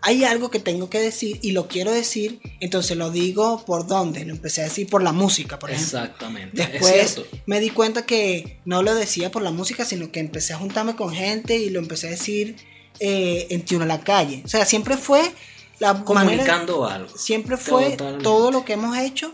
hay 0.00 0.22
algo 0.22 0.48
que 0.48 0.60
tengo 0.60 0.88
que 0.88 1.00
decir 1.00 1.40
y 1.42 1.50
lo 1.50 1.66
quiero 1.66 1.90
decir, 1.90 2.40
entonces 2.60 2.96
lo 2.96 3.10
digo 3.10 3.64
por 3.66 3.88
dónde, 3.88 4.24
lo 4.24 4.32
empecé 4.32 4.60
a 4.60 4.64
decir 4.64 4.88
por 4.88 5.02
la 5.02 5.10
música, 5.10 5.58
por 5.58 5.72
ejemplo. 5.72 5.98
Exactamente. 5.98 6.66
Después 6.66 7.20
me 7.46 7.58
di 7.58 7.70
cuenta 7.70 8.06
que 8.06 8.60
no 8.64 8.82
lo 8.84 8.94
decía 8.94 9.32
por 9.32 9.42
la 9.42 9.50
música, 9.50 9.84
sino 9.84 10.12
que 10.12 10.20
empecé 10.20 10.52
a 10.52 10.58
juntarme 10.58 10.94
con 10.94 11.12
gente 11.12 11.56
y 11.56 11.68
lo 11.70 11.80
empecé 11.80 12.06
a 12.06 12.10
decir 12.10 12.56
eh, 13.00 13.48
en 13.50 13.64
Tune 13.64 13.84
a 13.84 13.86
la 13.88 14.00
calle. 14.00 14.42
O 14.44 14.48
sea, 14.48 14.64
siempre 14.64 14.96
fue 14.96 15.32
la 15.78 16.04
comunicando 16.04 16.86
algo. 16.86 17.16
Siempre 17.16 17.56
fue 17.56 17.96
todo 18.22 18.50
lo 18.50 18.64
que 18.64 18.74
hemos 18.74 18.96
hecho. 18.98 19.30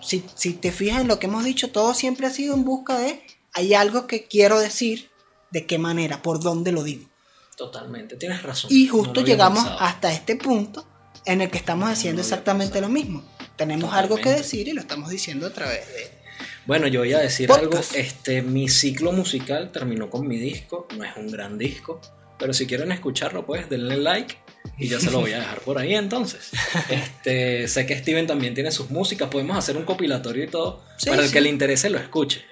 Si, 0.00 0.24
si 0.34 0.52
te 0.52 0.70
fijas 0.70 1.00
en 1.00 1.08
lo 1.08 1.18
que 1.18 1.26
hemos 1.26 1.44
dicho, 1.44 1.70
todo 1.70 1.94
siempre 1.94 2.26
ha 2.26 2.30
sido 2.30 2.54
en 2.54 2.64
busca 2.64 2.98
de 2.98 3.20
hay 3.52 3.74
algo 3.74 4.06
que 4.06 4.26
quiero 4.26 4.60
decir, 4.60 5.10
de 5.50 5.66
qué 5.66 5.78
manera, 5.78 6.22
por 6.22 6.40
dónde 6.40 6.70
lo 6.72 6.84
digo. 6.84 7.08
Totalmente, 7.56 8.16
tienes 8.16 8.42
razón. 8.42 8.70
Y 8.72 8.86
justo 8.86 9.22
llegamos 9.22 9.66
hasta 9.80 10.12
este 10.12 10.36
punto 10.36 10.86
en 11.24 11.40
el 11.40 11.50
que 11.50 11.58
estamos 11.58 11.90
haciendo 11.90 12.22
exactamente 12.22 12.80
lo 12.80 12.88
mismo. 12.88 13.24
Tenemos 13.56 13.92
algo 13.92 14.16
que 14.16 14.30
decir 14.30 14.68
y 14.68 14.72
lo 14.72 14.80
estamos 14.80 15.10
diciendo 15.10 15.48
a 15.48 15.52
través 15.52 15.86
de... 15.88 16.18
Bueno, 16.66 16.86
yo 16.86 17.00
voy 17.00 17.12
a 17.14 17.18
decir 17.18 17.50
algo. 17.50 17.80
Este, 17.94 18.42
mi 18.42 18.68
ciclo 18.68 19.10
musical 19.10 19.72
terminó 19.72 20.08
con 20.08 20.28
mi 20.28 20.38
disco. 20.38 20.86
No 20.96 21.02
es 21.02 21.16
un 21.16 21.28
gran 21.28 21.58
disco, 21.58 22.00
pero 22.38 22.52
si 22.52 22.66
quieren 22.66 22.92
escucharlo, 22.92 23.44
pues 23.44 23.68
denle 23.68 23.96
like 23.96 24.36
y 24.76 24.88
yo 24.88 25.00
se 25.00 25.10
lo 25.10 25.20
voy 25.20 25.32
a 25.32 25.38
dejar 25.38 25.60
por 25.60 25.78
ahí 25.78 25.94
entonces. 25.94 26.50
Este, 26.88 27.68
sé 27.68 27.86
que 27.86 27.98
Steven 27.98 28.26
también 28.26 28.54
tiene 28.54 28.70
sus 28.70 28.90
músicas, 28.90 29.28
podemos 29.28 29.56
hacer 29.56 29.76
un 29.76 29.84
compilatorio 29.84 30.44
y 30.44 30.48
todo 30.48 30.82
para 31.06 31.24
el 31.24 31.30
que 31.30 31.40
le 31.40 31.48
interese 31.48 31.90
lo 31.90 31.98
escuche. 31.98 32.44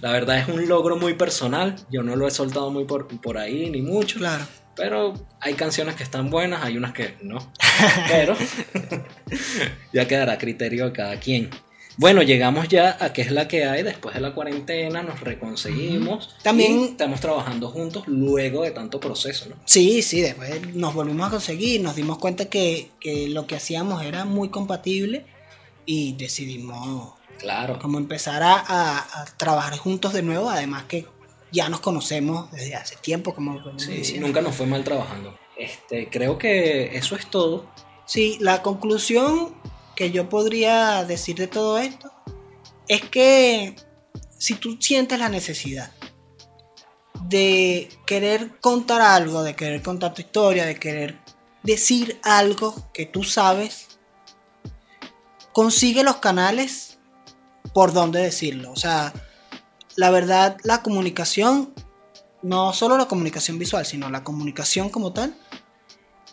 La 0.00 0.12
verdad 0.12 0.38
es 0.38 0.48
un 0.48 0.68
logro 0.68 0.96
muy 0.96 1.14
personal. 1.14 1.76
Yo 1.90 2.02
no 2.02 2.16
lo 2.16 2.26
he 2.26 2.30
soltado 2.30 2.70
muy 2.70 2.84
por, 2.84 3.08
por 3.20 3.38
ahí 3.38 3.68
ni 3.70 3.82
mucho. 3.82 4.18
Claro. 4.18 4.46
Pero 4.76 5.14
hay 5.40 5.54
canciones 5.54 5.94
que 5.94 6.02
están 6.02 6.30
buenas, 6.30 6.64
hay 6.64 6.76
unas 6.76 6.92
que 6.92 7.16
no. 7.22 7.52
Pero 8.08 8.36
ya 9.92 10.06
quedará 10.06 10.34
a 10.34 10.38
criterio 10.38 10.86
de 10.86 10.92
cada 10.92 11.18
quien. 11.18 11.50
Bueno, 12.00 12.22
llegamos 12.22 12.66
ya 12.66 12.96
a 12.98 13.12
qué 13.12 13.20
es 13.20 13.30
la 13.30 13.46
que 13.46 13.66
hay 13.66 13.82
después 13.82 14.14
de 14.14 14.22
la 14.22 14.32
cuarentena, 14.32 15.02
nos 15.02 15.20
reconseguimos. 15.20 16.34
También 16.42 16.84
estamos 16.84 17.20
trabajando 17.20 17.68
juntos 17.68 18.04
luego 18.06 18.62
de 18.62 18.70
tanto 18.70 18.98
proceso, 18.98 19.50
¿no? 19.50 19.56
Sí, 19.66 20.00
sí, 20.00 20.22
después 20.22 20.74
nos 20.74 20.94
volvimos 20.94 21.28
a 21.28 21.30
conseguir, 21.30 21.82
nos 21.82 21.96
dimos 21.96 22.16
cuenta 22.16 22.46
que, 22.46 22.90
que 23.00 23.28
lo 23.28 23.46
que 23.46 23.56
hacíamos 23.56 24.02
era 24.02 24.24
muy 24.24 24.48
compatible 24.48 25.26
y 25.84 26.14
decidimos 26.14 27.20
Claro. 27.38 27.78
Como 27.78 27.98
empezar 27.98 28.42
a, 28.42 29.26
trabajar 29.36 29.76
juntos 29.76 30.14
de 30.14 30.22
nuevo, 30.22 30.48
además 30.48 30.84
que 30.84 31.06
ya 31.52 31.68
nos 31.68 31.80
conocemos 31.80 32.50
desde 32.50 32.76
hace 32.76 32.96
tiempo, 32.96 33.34
como 33.34 33.78
sí, 33.78 34.18
nunca 34.18 34.40
nos 34.40 34.54
fue 34.54 34.64
mal 34.64 34.84
trabajando. 34.84 35.38
Este, 35.54 36.08
creo 36.08 36.38
que 36.38 36.96
eso 36.96 37.14
es 37.14 37.26
todo. 37.26 37.66
Sí, 38.06 38.38
la 38.40 38.62
conclusión 38.62 39.54
que 40.00 40.10
yo 40.10 40.30
podría 40.30 41.04
decir 41.04 41.36
de 41.36 41.46
todo 41.46 41.76
esto 41.76 42.10
es 42.88 43.02
que 43.02 43.76
si 44.38 44.54
tú 44.54 44.78
sientes 44.80 45.18
la 45.18 45.28
necesidad 45.28 45.92
de 47.28 47.90
querer 48.06 48.58
contar 48.62 49.02
algo, 49.02 49.42
de 49.42 49.54
querer 49.54 49.82
contar 49.82 50.14
tu 50.14 50.22
historia, 50.22 50.64
de 50.64 50.76
querer 50.76 51.18
decir 51.62 52.18
algo 52.22 52.90
que 52.94 53.04
tú 53.04 53.24
sabes, 53.24 53.88
consigue 55.52 56.02
los 56.02 56.16
canales 56.16 56.98
por 57.74 57.92
dónde 57.92 58.20
decirlo. 58.22 58.72
O 58.72 58.76
sea, 58.76 59.12
la 59.96 60.08
verdad, 60.08 60.56
la 60.64 60.82
comunicación, 60.82 61.74
no 62.40 62.72
solo 62.72 62.96
la 62.96 63.06
comunicación 63.06 63.58
visual, 63.58 63.84
sino 63.84 64.08
la 64.08 64.24
comunicación 64.24 64.88
como 64.88 65.12
tal, 65.12 65.36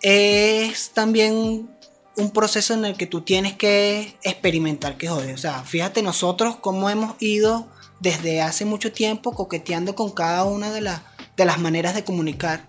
es 0.01 0.91
también 0.91 1.76
un 2.17 2.31
proceso 2.31 2.73
en 2.73 2.83
el 2.83 2.97
que 2.97 3.07
tú 3.07 3.21
tienes 3.21 3.53
que 3.53 4.17
experimentar 4.23 4.97
que 4.97 5.07
jode. 5.07 5.33
O 5.33 5.37
sea, 5.37 5.63
fíjate 5.63 6.01
nosotros 6.01 6.57
cómo 6.57 6.89
hemos 6.89 7.15
ido 7.21 7.67
desde 7.99 8.41
hace 8.41 8.65
mucho 8.65 8.91
tiempo 8.91 9.33
coqueteando 9.33 9.95
con 9.95 10.11
cada 10.11 10.43
una 10.43 10.71
de, 10.71 10.81
de 10.81 11.45
las 11.45 11.59
maneras 11.59 11.95
de 11.95 12.03
comunicar. 12.03 12.65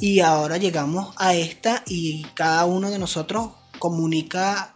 Y 0.00 0.20
ahora 0.20 0.56
llegamos 0.56 1.14
a 1.18 1.34
esta 1.34 1.84
y 1.86 2.24
cada 2.34 2.64
uno 2.64 2.90
de 2.90 2.98
nosotros 2.98 3.50
comunica 3.78 4.74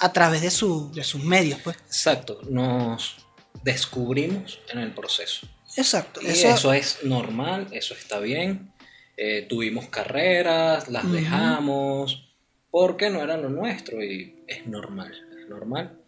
a 0.00 0.12
través 0.12 0.42
de, 0.42 0.50
su, 0.50 0.90
de 0.92 1.04
sus 1.04 1.22
medios, 1.22 1.60
pues. 1.62 1.76
Exacto, 1.86 2.40
nos 2.48 3.16
descubrimos 3.62 4.58
en 4.70 4.78
el 4.78 4.94
proceso. 4.94 5.46
Exacto. 5.76 6.20
Y 6.22 6.28
eso, 6.28 6.72
es 6.72 7.04
normal, 7.04 7.68
eso 7.72 7.94
está 7.94 8.18
bien. 8.20 8.72
Eh, 9.16 9.46
tuvimos 9.48 9.88
carreras, 9.88 10.88
las 10.88 11.10
dejamos, 11.10 12.27
porque 12.70 13.10
no 13.10 13.22
era 13.22 13.36
lo 13.36 13.48
nuestro 13.48 14.02
y 14.02 14.42
es 14.46 14.66
normal, 14.66 15.12
es 15.40 15.48
normal 15.48 15.98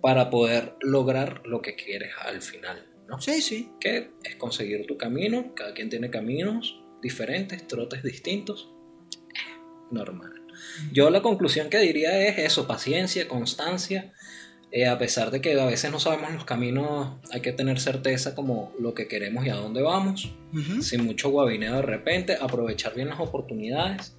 para 0.00 0.30
poder 0.30 0.74
lograr 0.80 1.42
lo 1.44 1.62
que 1.62 1.74
quieres 1.74 2.12
al 2.24 2.42
final, 2.42 2.86
¿no? 3.08 3.20
Sí, 3.20 3.40
sí. 3.42 3.70
Que 3.80 4.10
es 4.22 4.36
conseguir 4.36 4.86
tu 4.86 4.96
camino, 4.96 5.54
cada 5.54 5.74
quien 5.74 5.90
tiene 5.90 6.10
caminos 6.10 6.80
diferentes, 7.02 7.66
trotes 7.66 8.02
distintos, 8.02 8.70
normal. 9.90 10.34
Yo 10.92 11.10
la 11.10 11.22
conclusión 11.22 11.70
que 11.70 11.78
diría 11.78 12.26
es 12.26 12.38
eso, 12.38 12.66
paciencia, 12.66 13.28
constancia. 13.28 14.12
Eh, 14.70 14.86
a 14.86 14.98
pesar 14.98 15.30
de 15.30 15.40
que 15.40 15.58
a 15.58 15.64
veces 15.64 15.90
no 15.90 15.98
sabemos 15.98 16.32
los 16.34 16.44
caminos, 16.44 17.16
hay 17.32 17.40
que 17.40 17.52
tener 17.52 17.80
certeza 17.80 18.34
como 18.34 18.74
lo 18.78 18.92
que 18.92 19.08
queremos 19.08 19.46
y 19.46 19.48
a 19.48 19.54
dónde 19.54 19.80
vamos, 19.80 20.34
sin 20.82 21.04
mucho 21.04 21.30
guabineo 21.30 21.76
de 21.76 21.82
repente, 21.82 22.36
aprovechar 22.38 22.94
bien 22.94 23.08
las 23.08 23.18
oportunidades 23.18 24.17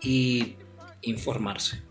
y 0.00 0.56
informarse. 1.02 1.82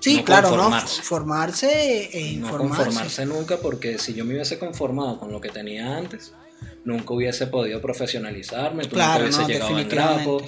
Sí, 0.00 0.22
claro, 0.22 0.56
no, 0.56 0.70
formarse 0.80 2.10
e 2.12 2.20
informarse. 2.20 2.68
No 2.68 2.76
conformarse 2.76 3.26
nunca 3.26 3.56
porque 3.58 3.98
si 3.98 4.14
yo 4.14 4.24
me 4.24 4.34
hubiese 4.34 4.58
conformado 4.58 5.18
con 5.18 5.32
lo 5.32 5.40
que 5.40 5.48
tenía 5.48 5.96
antes, 5.96 6.34
nunca 6.84 7.14
hubiese 7.14 7.48
podido 7.48 7.80
profesionalizarme, 7.80 8.84
nunca 8.84 9.18
hubiese 9.18 9.44
llegado 9.46 9.76
al 9.76 9.84
grado 9.86 10.42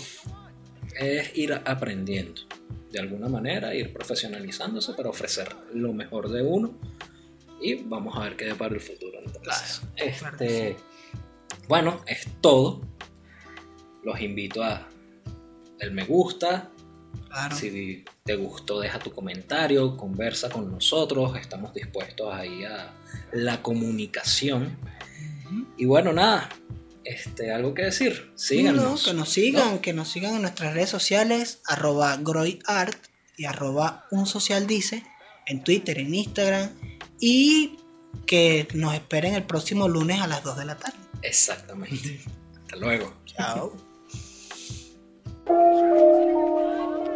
es 0.99 1.37
ir 1.37 1.53
aprendiendo 1.65 2.43
de 2.91 2.99
alguna 2.99 3.29
manera, 3.29 3.75
ir 3.75 3.93
profesionalizándose 3.93 4.93
para 4.95 5.11
ofrecer 5.11 5.49
lo 5.73 5.93
mejor 5.93 6.29
de 6.29 6.43
uno 6.43 6.75
y 7.61 7.75
vamos 7.75 8.17
a 8.17 8.21
ver 8.21 8.37
qué 8.37 8.47
depara 8.47 8.75
el 8.75 8.81
futuro. 8.81 9.19
este, 9.97 10.77
bueno, 11.69 12.03
es 12.07 12.27
todo. 12.41 12.81
Los 14.03 14.21
invito 14.21 14.63
a 14.63 14.89
el 15.79 15.93
me 15.93 16.05
gusta. 16.05 16.71
Si 17.55 18.05
te 18.25 18.35
gustó, 18.35 18.81
deja 18.81 18.99
tu 18.99 19.13
comentario, 19.13 19.97
conversa 19.97 20.51
con 20.51 20.71
nosotros. 20.71 21.37
Estamos 21.37 21.73
dispuestos 21.73 22.33
ahí 22.35 22.65
a 22.65 22.93
la 23.33 23.63
comunicación. 23.63 24.77
Y 25.77 25.85
bueno, 25.85 26.13
nada, 26.13 26.49
este, 27.05 27.53
¿Algo 27.53 27.75
que 27.75 27.83
decir? 27.83 28.31
Síganos. 28.37 29.05
que 29.05 29.15
nos 29.15 29.29
sigan, 29.31 29.79
que 29.81 29.93
nos 29.93 30.09
sigan 30.09 30.37
en 30.37 30.43
nuestras 30.43 30.75
redes 30.75 30.91
sociales, 30.91 31.61
arroba 31.67 32.17
groyart 32.19 32.97
y 33.37 33.47
arroba 33.47 34.07
un 34.11 34.27
social 34.27 34.67
dice, 34.67 35.03
en 35.47 35.65
Twitter, 35.65 35.99
en 35.99 36.15
Instagram, 36.15 36.71
y 37.19 37.79
que 38.27 38.69
nos 38.75 38.95
esperen 38.95 39.35
el 39.35 39.45
próximo 39.45 39.89
lunes 39.89 40.21
a 40.21 40.27
las 40.27 40.45
2 40.45 40.59
de 40.59 40.65
la 40.65 40.77
tarde. 40.77 40.99
Exactamente. 41.23 42.21
Hasta 42.63 42.77
luego. 42.77 43.13
Chao. 43.25 43.90
Thank 45.51 47.07
you. 47.07 47.10